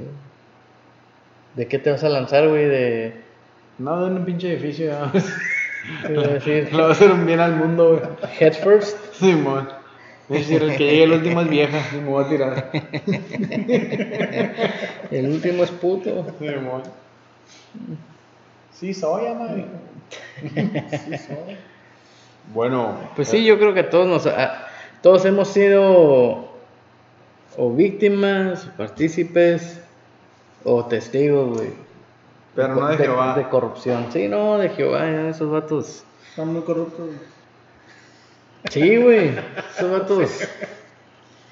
¿De 1.56 1.66
qué 1.66 1.78
te 1.78 1.90
vas 1.90 2.04
a 2.04 2.08
lanzar, 2.08 2.48
güey? 2.48 2.66
De... 2.66 3.20
No, 3.78 4.04
de 4.04 4.14
un 4.14 4.24
pinche 4.24 4.52
edificio, 4.52 4.86
ya. 4.86 5.10
te 6.06 6.12
iba 6.12 6.22
a 6.22 6.28
decir, 6.28 6.68
Le 6.72 6.82
va 6.82 6.88
a 6.88 6.92
hacer 6.92 7.10
un 7.10 7.26
bien 7.26 7.40
al 7.40 7.56
mundo, 7.56 7.90
güey. 7.90 8.02
Head 8.38 8.54
first. 8.54 8.96
Simón. 9.14 9.68
Es 10.28 10.46
decir, 10.46 10.62
el 10.62 10.76
que 10.76 10.84
llegue 10.84 11.02
el 11.04 11.12
último 11.12 11.40
es 11.40 11.48
vieja, 11.48 11.78
y 11.92 11.96
me 11.96 12.08
voy 12.08 12.24
a 12.24 12.28
tirar. 12.28 12.70
El 15.10 15.26
último 15.26 15.64
es 15.64 15.72
puto. 15.72 16.24
Simón. 16.38 16.82
Sí, 18.72 18.94
soy, 18.94 19.26
ama. 19.26 19.48
Sí, 20.40 21.18
soy. 21.18 21.56
Bueno, 22.54 22.94
Pues 23.14 23.28
sí, 23.28 23.44
yo 23.44 23.58
creo 23.58 23.74
que 23.74 23.82
todos 23.84 24.06
nos, 24.06 24.26
a- 24.26 24.66
todos 25.02 25.24
hemos 25.24 25.48
sido 25.48 26.48
o 27.56 27.72
víctimas, 27.74 28.66
o 28.66 28.76
partícipes 28.76 29.80
o 30.64 30.84
testigos, 30.86 31.56
güey. 31.58 31.70
pero 32.54 32.74
no 32.74 32.88
de 32.88 32.96
Jehová. 32.96 33.34
De 33.36 33.48
corrupción. 33.48 34.06
Sí, 34.12 34.28
no, 34.28 34.58
de 34.58 34.68
Jehová, 34.70 35.00
ya, 35.10 35.28
esos 35.28 35.50
vatos. 35.50 36.04
Están 36.30 36.52
muy 36.52 36.62
corruptos. 36.62 37.08
Sí, 38.70 38.96
güey, 38.96 39.32
esos 39.76 39.90
vatos. 39.90 40.30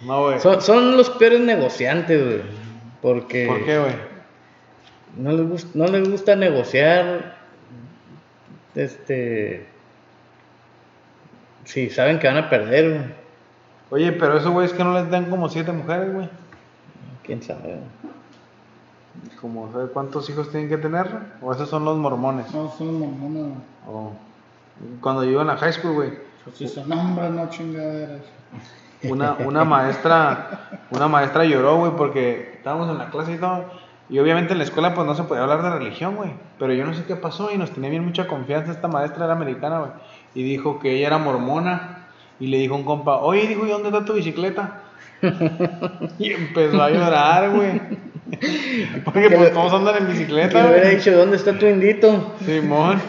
No, 0.02 0.24
güey. 0.24 0.40
Son, 0.40 0.61
son 0.61 0.96
los 0.96 1.11
peores 1.11 1.40
negociantes, 1.40 2.24
güey. 2.24 2.42
Porque 3.02 3.46
¿Por 3.46 3.64
qué, 3.64 3.78
güey? 3.78 3.92
No 5.16 5.32
les, 5.32 5.46
gust- 5.48 5.74
no 5.74 5.86
les 5.86 6.08
gusta 6.08 6.36
negociar. 6.36 7.36
Este. 8.74 9.66
Sí, 11.64 11.90
saben 11.90 12.18
que 12.18 12.26
van 12.28 12.36
a 12.38 12.48
perder, 12.50 12.90
güey. 12.90 13.04
Oye, 13.90 14.12
pero 14.12 14.36
eso, 14.38 14.52
güey, 14.52 14.66
es 14.66 14.72
que 14.72 14.84
no 14.84 14.94
les 14.94 15.10
dan 15.10 15.26
como 15.30 15.48
siete 15.48 15.72
mujeres, 15.72 16.12
güey. 16.12 16.28
Quién 17.24 17.42
sabe. 17.42 17.78
Como, 19.40 19.70
¿sabes 19.72 19.90
cuántos 19.92 20.28
hijos 20.30 20.50
tienen 20.50 20.68
que 20.68 20.78
tener? 20.78 21.06
¿O 21.42 21.52
esos 21.52 21.68
son 21.68 21.84
los 21.84 21.96
mormones? 21.96 22.52
No, 22.54 22.70
son 22.76 22.98
mormones, 23.00 23.42
güey. 23.42 23.54
O 23.88 24.12
cuando 25.00 25.24
yo 25.24 25.30
iba 25.32 25.40
en 25.42 25.48
la 25.48 25.56
high 25.56 25.72
school, 25.72 25.92
güey, 25.94 26.12
Pues 26.44 26.56
si 26.56 26.68
son 26.68 26.90
hombres, 26.92 27.30
no 27.30 27.48
chingaderas. 27.50 28.20
una, 29.02 29.32
una 29.34 29.64
maestra, 29.64 30.80
una 30.90 31.08
maestra 31.08 31.44
lloró, 31.44 31.78
güey, 31.78 31.92
porque 31.96 32.52
estábamos 32.58 32.88
en 32.90 32.98
la 32.98 33.10
clase 33.10 33.32
y 33.32 33.38
todo. 33.38 33.64
Y 34.10 34.18
obviamente 34.18 34.52
en 34.52 34.58
la 34.58 34.64
escuela 34.64 34.94
pues 34.94 35.06
no 35.06 35.14
se 35.14 35.24
podía 35.24 35.42
hablar 35.42 35.62
de 35.62 35.70
religión, 35.70 36.16
güey. 36.16 36.30
Pero 36.58 36.72
yo 36.72 36.84
no 36.86 36.94
sé 36.94 37.04
qué 37.04 37.16
pasó 37.16 37.50
y 37.52 37.58
nos 37.58 37.70
tenía 37.70 37.90
bien 37.90 38.04
mucha 38.04 38.26
confianza. 38.26 38.72
Esta 38.72 38.88
maestra 38.88 39.24
era 39.24 39.34
americana, 39.34 39.80
güey. 39.80 39.90
Y 40.34 40.42
dijo 40.42 40.78
que 40.78 40.92
ella 40.92 41.08
era 41.08 41.18
mormona. 41.18 42.06
Y 42.40 42.46
le 42.46 42.58
dijo 42.58 42.74
a 42.74 42.78
un 42.78 42.84
compa, 42.84 43.16
oye, 43.16 43.46
dijo, 43.46 43.66
¿y 43.66 43.70
dónde 43.70 43.88
está 43.88 44.04
tu 44.04 44.14
bicicleta? 44.14 44.80
y 46.18 46.32
empezó 46.32 46.82
a 46.82 46.90
llorar, 46.90 47.50
güey. 47.50 47.80
Porque 49.04 49.30
pues 49.30 49.52
todos 49.52 49.72
andan 49.72 49.96
en 49.96 50.08
bicicleta, 50.08 50.62
le 50.62 50.70
hubiera 50.70 50.88
dicho, 50.90 51.16
¿dónde 51.16 51.36
está 51.36 51.58
tu 51.58 51.66
indito? 51.66 52.34
Simón. 52.44 53.00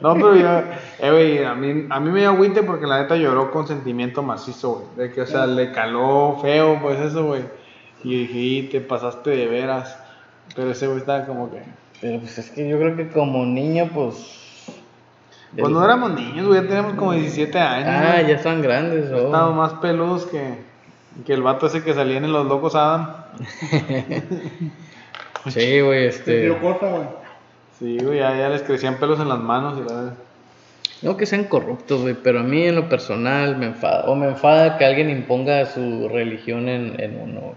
No, 0.00 0.14
pero 0.14 0.36
yo, 0.36 0.62
eh, 0.98 1.10
güey, 1.10 1.44
a 1.44 1.54
mí, 1.54 1.86
a 1.88 2.00
mí 2.00 2.10
me 2.10 2.20
dio 2.20 2.30
agüite 2.30 2.64
porque 2.64 2.86
la 2.86 3.00
neta 3.00 3.16
lloró 3.16 3.52
con 3.52 3.68
sentimiento 3.68 4.22
macizo, 4.22 4.72
güey. 4.72 5.08
De 5.08 5.14
que, 5.14 5.22
o 5.22 5.26
sea, 5.26 5.46
le 5.46 5.70
caló 5.70 6.38
feo, 6.42 6.78
pues 6.82 6.98
eso, 6.98 7.26
güey. 7.26 7.42
Y 8.02 8.26
dije, 8.26 8.38
"Y 8.38 8.62
te 8.64 8.80
pasaste 8.80 9.30
de 9.30 9.46
veras. 9.46 9.98
Pero 10.54 10.70
ese 10.70 10.86
güey 10.86 10.98
estaba 10.98 11.26
como 11.26 11.50
que. 11.50 11.62
Pero 12.00 12.20
pues 12.20 12.38
es 12.38 12.50
que 12.50 12.68
yo 12.68 12.78
creo 12.78 12.96
que 12.96 13.08
como 13.08 13.44
niño, 13.44 13.90
pues. 13.92 14.36
Cuando 15.58 15.84
éramos 15.84 16.12
niños, 16.12 16.46
güey, 16.46 16.62
ya 16.62 16.68
teníamos 16.68 16.94
como 16.94 17.12
17 17.12 17.58
años. 17.58 17.88
Ah, 17.88 18.12
güey. 18.14 18.28
ya 18.28 18.36
están 18.36 18.62
grandes, 18.62 19.10
oh. 19.10 19.26
Estábamos 19.26 19.56
más 19.56 19.80
peludos 19.80 20.26
que, 20.26 20.54
que 21.26 21.32
el 21.32 21.42
vato 21.42 21.66
ese 21.66 21.82
que 21.82 21.92
salía 21.92 22.18
en 22.18 22.32
Los 22.32 22.46
Locos 22.46 22.74
Adam. 22.74 23.14
Sí, 25.48 25.80
güey, 25.80 26.12
Se 26.12 26.40
dio 26.40 26.52
este. 26.52 26.60
corta, 26.60 26.86
güey. 26.90 27.06
Sí, 27.78 27.98
güey, 28.04 28.18
ya, 28.18 28.36
ya 28.36 28.50
les 28.50 28.62
crecían 28.62 28.96
pelos 28.96 29.20
en 29.20 29.28
las 29.30 29.38
manos 29.38 29.78
y 29.78 29.88
la 29.88 30.12
No 31.00 31.16
que 31.16 31.24
sean 31.24 31.44
corruptos, 31.44 32.02
güey, 32.02 32.14
pero 32.14 32.40
a 32.40 32.42
mí 32.42 32.64
en 32.64 32.76
lo 32.76 32.90
personal 32.90 33.56
me 33.56 33.66
enfada. 33.66 34.04
O 34.04 34.14
me 34.14 34.26
enfada 34.26 34.76
que 34.76 34.84
alguien 34.84 35.08
imponga 35.08 35.64
su 35.64 36.10
religión 36.10 36.68
en, 36.68 37.00
en 37.00 37.18
uno. 37.18 37.54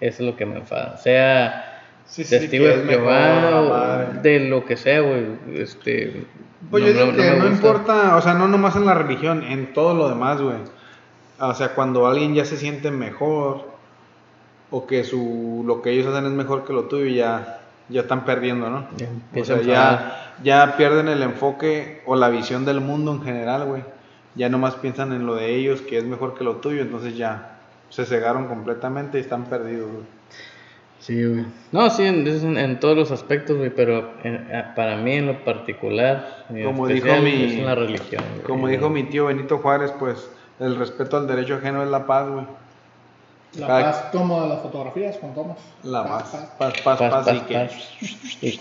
Eso 0.00 0.22
es 0.22 0.30
lo 0.30 0.36
que 0.36 0.46
me 0.46 0.58
enfada. 0.58 0.96
Sea 0.98 1.73
Sí, 2.06 2.24
testigo 2.24 2.66
de 2.66 2.84
Jehová 2.84 3.60
o 3.60 4.22
de 4.22 4.40
lo 4.48 4.64
que 4.64 4.76
sea, 4.76 5.00
güey. 5.00 5.26
Este. 5.54 6.26
Pues 6.70 6.82
no- 6.82 6.88
yo 6.88 6.94
digo 6.94 7.06
no- 7.06 7.16
que 7.16 7.30
no 7.38 7.46
importa, 7.46 8.16
o 8.16 8.20
sea, 8.22 8.34
no 8.34 8.46
nomás 8.48 8.76
en 8.76 8.86
la 8.86 8.94
religión, 8.94 9.42
en 9.44 9.72
todo 9.72 9.94
lo 9.94 10.08
demás, 10.08 10.40
güey. 10.40 10.56
O 11.40 11.54
sea, 11.54 11.74
cuando 11.74 12.06
alguien 12.06 12.34
ya 12.34 12.44
se 12.44 12.56
siente 12.56 12.90
mejor 12.90 13.68
o 14.70 14.86
que 14.86 15.04
su 15.04 15.62
lo 15.66 15.82
que 15.82 15.90
ellos 15.90 16.06
hacen 16.06 16.26
es 16.26 16.32
mejor 16.32 16.64
que 16.64 16.72
lo 16.72 16.84
tuyo, 16.84 17.06
ya 17.06 17.60
ya 17.90 18.02
están 18.02 18.24
perdiendo, 18.24 18.70
¿no? 18.70 18.86
Ya 18.96 19.08
O 19.42 19.44
sea, 19.44 19.60
ya 19.62 20.36
ya 20.42 20.76
pierden 20.76 21.08
el 21.08 21.22
enfoque 21.22 22.02
o 22.06 22.16
la 22.16 22.28
visión 22.28 22.64
del 22.64 22.80
mundo 22.80 23.12
en 23.12 23.22
general, 23.22 23.66
güey. 23.66 23.82
Ya 24.36 24.48
nomás 24.48 24.74
piensan 24.76 25.12
en 25.12 25.26
lo 25.26 25.34
de 25.36 25.54
ellos, 25.54 25.80
que 25.82 25.98
es 25.98 26.04
mejor 26.04 26.34
que 26.34 26.44
lo 26.44 26.56
tuyo, 26.56 26.82
entonces 26.82 27.16
ya 27.16 27.58
se 27.90 28.04
cegaron 28.06 28.46
completamente 28.48 29.18
y 29.18 29.20
están 29.20 29.44
perdidos, 29.44 29.90
güey. 29.92 30.04
Sí, 31.04 31.22
güey. 31.22 31.44
No, 31.70 31.90
sí, 31.90 32.02
en, 32.02 32.26
es 32.26 32.42
en, 32.44 32.56
en 32.56 32.80
todos 32.80 32.96
los 32.96 33.10
aspectos, 33.10 33.58
güey, 33.58 33.68
pero 33.68 34.10
en- 34.22 34.48
para 34.74 34.96
mí 34.96 35.12
en 35.12 35.26
lo 35.26 35.44
particular, 35.44 36.44
Como 36.64 36.86
dijo 36.86 37.08
mi- 37.22 37.44
es 37.44 37.52
en 37.52 37.66
la 37.66 37.74
religión. 37.74 38.24
güey. 38.36 38.42
Como 38.46 38.68
dijo 38.68 38.88
mi 38.88 39.02
tío 39.04 39.26
Benito 39.26 39.58
Juárez, 39.58 39.92
pues 39.98 40.30
el 40.60 40.76
respeto 40.76 41.18
al 41.18 41.26
derecho 41.26 41.56
ajeno 41.56 41.82
es 41.82 41.90
la 41.90 42.06
paz, 42.06 42.28
güey. 42.30 42.46
La 43.58 43.66
Cada- 43.66 43.82
paz 43.84 44.04
como 44.12 44.42
de 44.42 44.48
las 44.48 44.62
fotografías 44.62 45.16
con 45.18 45.34
tomas. 45.34 45.58
La 45.82 46.04
Paz, 46.04 46.22
paz, 46.22 46.32
paz. 46.32 46.50
paz, 46.58 46.72
paz, 46.82 46.98
Paz, 46.98 47.10
paz, 47.10 47.24
paz, 47.26 47.36
y 48.40 48.56
que- 48.56 48.60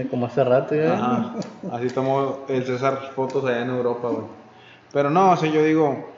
eh, 0.00 0.06
como 0.10 0.24
hace 0.26 0.42
rato 0.42 0.74
ya. 0.74 0.94
Ajá. 0.94 1.34
Así 1.70 1.88
tomó 1.88 2.44
el 2.48 2.64
César 2.64 3.10
fotos 3.14 3.44
allá 3.44 3.60
en 3.60 3.68
Europa, 3.70 4.08
güey. 4.08 4.24
Pero 4.90 5.10
no, 5.10 5.32
o 5.32 5.36
sea, 5.36 5.50
yo 5.50 5.62
digo, 5.62 6.13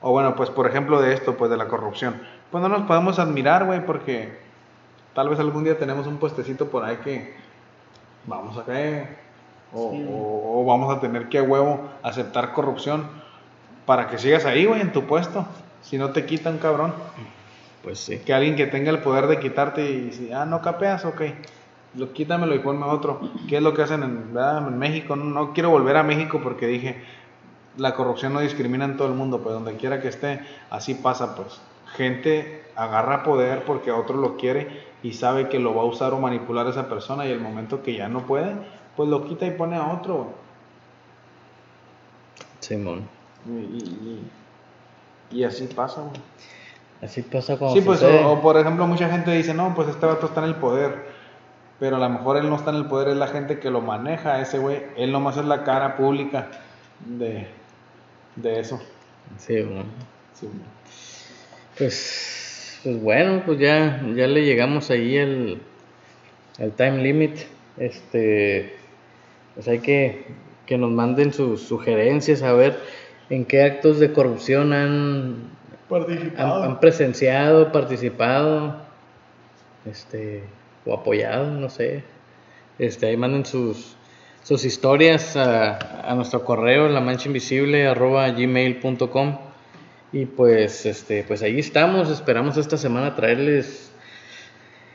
o 0.00 0.12
bueno, 0.12 0.34
pues 0.36 0.50
por 0.50 0.66
ejemplo 0.66 1.00
de 1.00 1.14
esto, 1.14 1.36
pues 1.36 1.50
de 1.50 1.56
la 1.56 1.68
corrupción, 1.68 2.20
pues 2.50 2.62
no 2.62 2.68
nos 2.68 2.82
podemos 2.82 3.18
admirar, 3.18 3.64
güey, 3.66 3.84
porque 3.84 4.38
tal 5.14 5.28
vez 5.28 5.38
algún 5.40 5.64
día 5.64 5.78
tenemos 5.78 6.06
un 6.06 6.18
puestecito 6.18 6.68
por 6.68 6.84
ahí 6.84 6.96
que 7.04 7.34
vamos 8.26 8.56
a 8.56 8.64
caer. 8.64 9.16
O, 9.72 9.90
Sí. 9.92 10.06
o- 10.10 10.60
o 10.62 10.64
vamos 10.64 10.94
a 10.96 11.00
tener 11.00 11.28
que 11.28 11.38
a 11.38 11.42
huevo 11.42 11.80
aceptar 12.02 12.52
corrupción 12.54 13.06
para 13.84 14.08
que 14.08 14.16
sigas 14.18 14.44
ahí, 14.46 14.64
güey, 14.64 14.80
en 14.80 14.92
tu 14.92 15.04
puesto. 15.04 15.46
Si 15.82 15.98
no 15.98 16.10
te 16.10 16.24
quitan, 16.24 16.58
cabrón. 16.58 16.94
Pues 17.82 17.98
sí. 18.00 18.18
Que 18.18 18.32
alguien 18.34 18.56
que 18.56 18.66
tenga 18.66 18.90
el 18.90 19.00
poder 19.00 19.26
de 19.26 19.38
quitarte 19.38 19.90
y 19.90 20.12
si, 20.12 20.32
ah, 20.32 20.44
no 20.46 20.62
capeas, 20.62 21.04
ok. 21.04 21.22
Lo, 21.94 22.12
quítamelo 22.12 22.54
y 22.54 22.58
ponme 22.60 22.84
otro. 22.86 23.20
¿Qué 23.48 23.56
es 23.58 23.62
lo 23.62 23.74
que 23.74 23.82
hacen 23.82 24.02
en, 24.02 24.78
México? 24.78 25.16
No, 25.16 25.24
no 25.24 25.52
quiero 25.52 25.70
volver 25.70 25.96
a 25.96 26.02
México 26.02 26.40
porque 26.42 26.66
dije, 26.66 27.02
la 27.78 27.94
corrupción 27.94 28.32
no 28.34 28.40
discrimina 28.40 28.84
en 28.84 28.96
todo 28.96 29.08
el 29.08 29.14
mundo, 29.14 29.40
pues 29.40 29.54
donde 29.54 29.76
quiera 29.76 30.00
que 30.00 30.08
esté, 30.08 30.40
así 30.70 30.94
pasa, 30.94 31.34
pues. 31.34 31.60
Gente 31.96 32.64
agarra 32.76 33.22
poder 33.22 33.64
porque 33.64 33.90
otro 33.90 34.16
lo 34.18 34.36
quiere 34.36 34.86
y 35.02 35.14
sabe 35.14 35.48
que 35.48 35.58
lo 35.58 35.74
va 35.74 35.82
a 35.82 35.86
usar 35.86 36.12
o 36.12 36.18
manipular 36.20 36.66
a 36.66 36.70
esa 36.70 36.88
persona 36.88 37.26
y 37.26 37.30
el 37.30 37.40
momento 37.40 37.82
que 37.82 37.96
ya 37.96 38.08
no 38.08 38.26
puede, 38.26 38.54
pues 38.96 39.08
lo 39.08 39.24
quita 39.24 39.46
y 39.46 39.52
pone 39.52 39.76
a 39.76 39.86
otro. 39.92 40.28
Simón. 42.60 43.08
Y, 43.46 43.50
y- 43.50 44.30
y- 45.32 45.38
y 45.40 45.44
así 45.44 45.66
pasa, 45.66 46.00
güey. 46.02 46.20
Así 47.02 47.22
pasa 47.22 47.56
cuando 47.56 47.76
Sí, 47.76 47.82
pues, 47.82 48.02
o, 48.02 48.40
por 48.40 48.56
ejemplo, 48.58 48.86
mucha 48.86 49.08
gente 49.08 49.30
dice, 49.30 49.54
no, 49.54 49.74
pues 49.74 49.88
este 49.88 50.04
vato 50.04 50.26
está 50.26 50.40
en 50.40 50.46
el 50.48 50.56
poder, 50.56 51.06
pero 51.78 51.96
a 51.96 51.98
lo 52.00 52.08
mejor 52.08 52.38
él 52.38 52.48
no 52.50 52.56
está 52.56 52.70
en 52.70 52.76
el 52.76 52.86
poder, 52.86 53.08
es 53.08 53.16
la 53.16 53.28
gente 53.28 53.60
que 53.60 53.70
lo 53.70 53.80
maneja, 53.80 54.40
ese 54.40 54.58
güey, 54.58 54.82
él 54.96 55.12
nomás 55.12 55.36
es 55.36 55.44
la 55.44 55.62
cara 55.62 55.96
pública 55.96 56.48
de, 57.06 57.46
de 58.42 58.60
eso. 58.60 58.80
Sí, 59.38 59.60
bueno. 59.62 59.84
Sí. 60.34 60.48
Pues, 61.76 62.80
pues 62.82 63.02
bueno, 63.02 63.42
pues 63.44 63.58
ya, 63.58 64.02
ya 64.14 64.26
le 64.26 64.44
llegamos 64.44 64.90
ahí 64.90 65.18
al, 65.18 65.60
al 66.58 66.72
time 66.72 67.02
limit. 67.02 67.36
Este, 67.76 68.74
pues 69.54 69.68
hay 69.68 69.78
que 69.78 70.26
que 70.68 70.76
nos 70.76 70.90
manden 70.90 71.32
sus 71.32 71.62
sugerencias 71.62 72.42
a 72.42 72.52
ver 72.52 72.78
en 73.30 73.46
qué 73.46 73.62
actos 73.62 73.98
de 73.98 74.12
corrupción 74.12 74.74
han, 74.74 75.36
han, 76.36 76.36
han 76.36 76.78
presenciado, 76.78 77.72
participado, 77.72 78.76
este, 79.86 80.44
o 80.84 80.92
apoyado, 80.92 81.50
no 81.52 81.70
sé. 81.70 82.04
Este, 82.78 83.06
ahí 83.06 83.16
manden 83.16 83.46
sus, 83.46 83.96
sus 84.48 84.64
historias 84.64 85.36
a, 85.36 86.10
a 86.10 86.14
nuestro 86.14 86.42
correo, 86.42 86.88
la 86.88 87.00
mancha 87.02 87.26
invisible, 87.28 87.86
arroba 87.86 88.30
gmail.com. 88.30 89.38
Y 90.10 90.24
pues, 90.24 90.86
este, 90.86 91.22
pues 91.28 91.42
ahí 91.42 91.58
estamos. 91.58 92.08
Esperamos 92.08 92.56
esta 92.56 92.78
semana 92.78 93.14
traerles, 93.14 93.92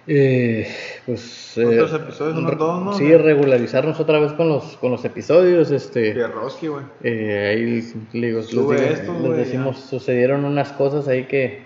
eh, 0.07 0.67
pues, 1.05 1.55
eh, 1.57 1.65
Otros 1.79 1.93
episodios, 2.01 2.37
unos 2.37 2.57
dos, 2.57 2.83
¿no? 2.83 2.93
Sí, 2.93 3.15
regularizarnos 3.15 3.99
otra 3.99 4.19
vez 4.19 4.33
con 4.33 4.49
los, 4.49 4.75
con 4.77 4.89
los 4.91 5.05
episodios. 5.05 5.69
Este, 5.69 6.13
Pierroski, 6.13 6.67
güey. 6.67 6.85
eh, 7.03 7.53
ahí 7.55 7.93
le 8.19 8.27
digo, 8.27 8.39
les, 8.39 8.49
digo- 8.49 8.73
esto, 8.73 9.13
les 9.13 9.21
güey, 9.21 9.37
decimos, 9.37 9.79
sucedieron 9.81 10.45
unas 10.45 10.71
cosas 10.71 11.07
ahí 11.07 11.25
que, 11.25 11.61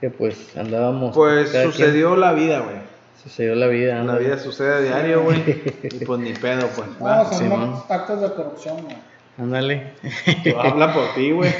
que 0.00 0.10
pues 0.10 0.56
andábamos. 0.56 1.14
Pues 1.14 1.50
cada 1.50 1.64
quien- 1.64 1.72
sucedió 1.72 2.14
la 2.16 2.32
vida, 2.34 2.60
güey. 2.60 2.76
Sucedió 3.26 3.54
la 3.54 3.66
vida. 3.66 4.02
La 4.04 4.16
vida 4.16 4.38
sucede 4.38 4.74
a 4.74 4.80
diario, 4.80 5.22
güey. 5.24 5.42
Y 5.82 6.04
pues 6.04 6.20
ni 6.20 6.32
pedo, 6.32 6.66
pues. 6.74 6.88
No, 6.98 7.04
¿verdad? 7.04 7.28
son 7.30 7.38
Simón. 7.38 7.70
mo- 7.70 7.84
actos 7.88 8.20
de 8.20 8.32
corrupción, 8.32 8.82
güey. 8.82 8.96
Ándale. 9.38 9.92
Habla 10.58 10.94
por 10.94 11.12
ti, 11.14 11.30
güey. 11.32 11.52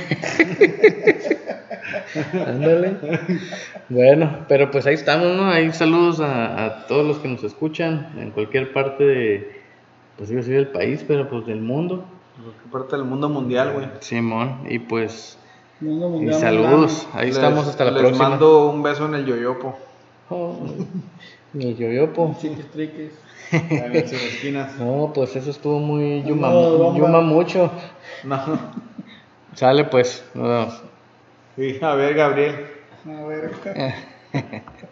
Ándale. 2.46 2.96
Bueno, 3.88 4.38
pero 4.48 4.70
pues 4.70 4.86
ahí 4.86 4.94
estamos, 4.94 5.36
¿no? 5.36 5.50
Ahí 5.50 5.70
saludos 5.72 6.20
a, 6.20 6.64
a 6.64 6.86
todos 6.86 7.06
los 7.06 7.18
que 7.18 7.28
nos 7.28 7.42
escuchan 7.44 8.12
en 8.18 8.30
cualquier 8.30 8.72
parte 8.72 9.04
de, 9.04 9.60
pues 10.16 10.30
iba 10.30 10.40
a 10.40 10.42
decir 10.42 10.56
del 10.56 10.68
país, 10.68 11.04
pero 11.06 11.28
pues 11.28 11.46
del 11.46 11.60
mundo. 11.60 12.04
Porque 12.42 12.70
parte 12.70 12.96
del 12.96 13.04
mundo 13.04 13.28
mundial, 13.28 13.72
güey. 13.74 13.86
Simón, 14.00 14.60
y 14.68 14.78
pues, 14.78 15.38
Mundo 15.80 16.06
y 16.08 16.10
mundial 16.10 16.40
saludos. 16.40 17.06
Ahí 17.12 17.26
Les- 17.28 17.36
estamos 17.36 17.66
hasta 17.68 17.84
la 17.84 17.90
les 17.92 18.00
próxima. 18.00 18.28
mando 18.30 18.70
un 18.70 18.82
beso 18.82 19.06
en 19.06 19.14
el 19.14 19.26
yoyopo. 19.26 19.78
Oh, 20.30 20.56
ni 21.56 21.74
yoyopo. 21.74 22.36
Chiquis 22.40 22.70
triquis. 22.70 23.12
En 23.52 23.92
las 23.92 24.12
esquinas. 24.12 24.76
No, 24.78 25.12
pues 25.14 25.36
eso 25.36 25.50
estuvo 25.50 25.78
muy 25.78 26.20
No, 26.22 26.28
yuma, 26.28 26.50
bomba. 26.50 26.98
yuma 26.98 27.20
mucho. 27.20 27.70
No. 28.24 28.40
Sale 29.54 29.84
pues, 29.84 30.24
nos 30.34 30.48
vemos. 30.48 30.82
Sí, 31.56 31.78
a 31.80 31.94
ver, 31.94 32.14
Gabriel. 32.14 32.66
A 33.06 33.24
ver. 33.24 33.50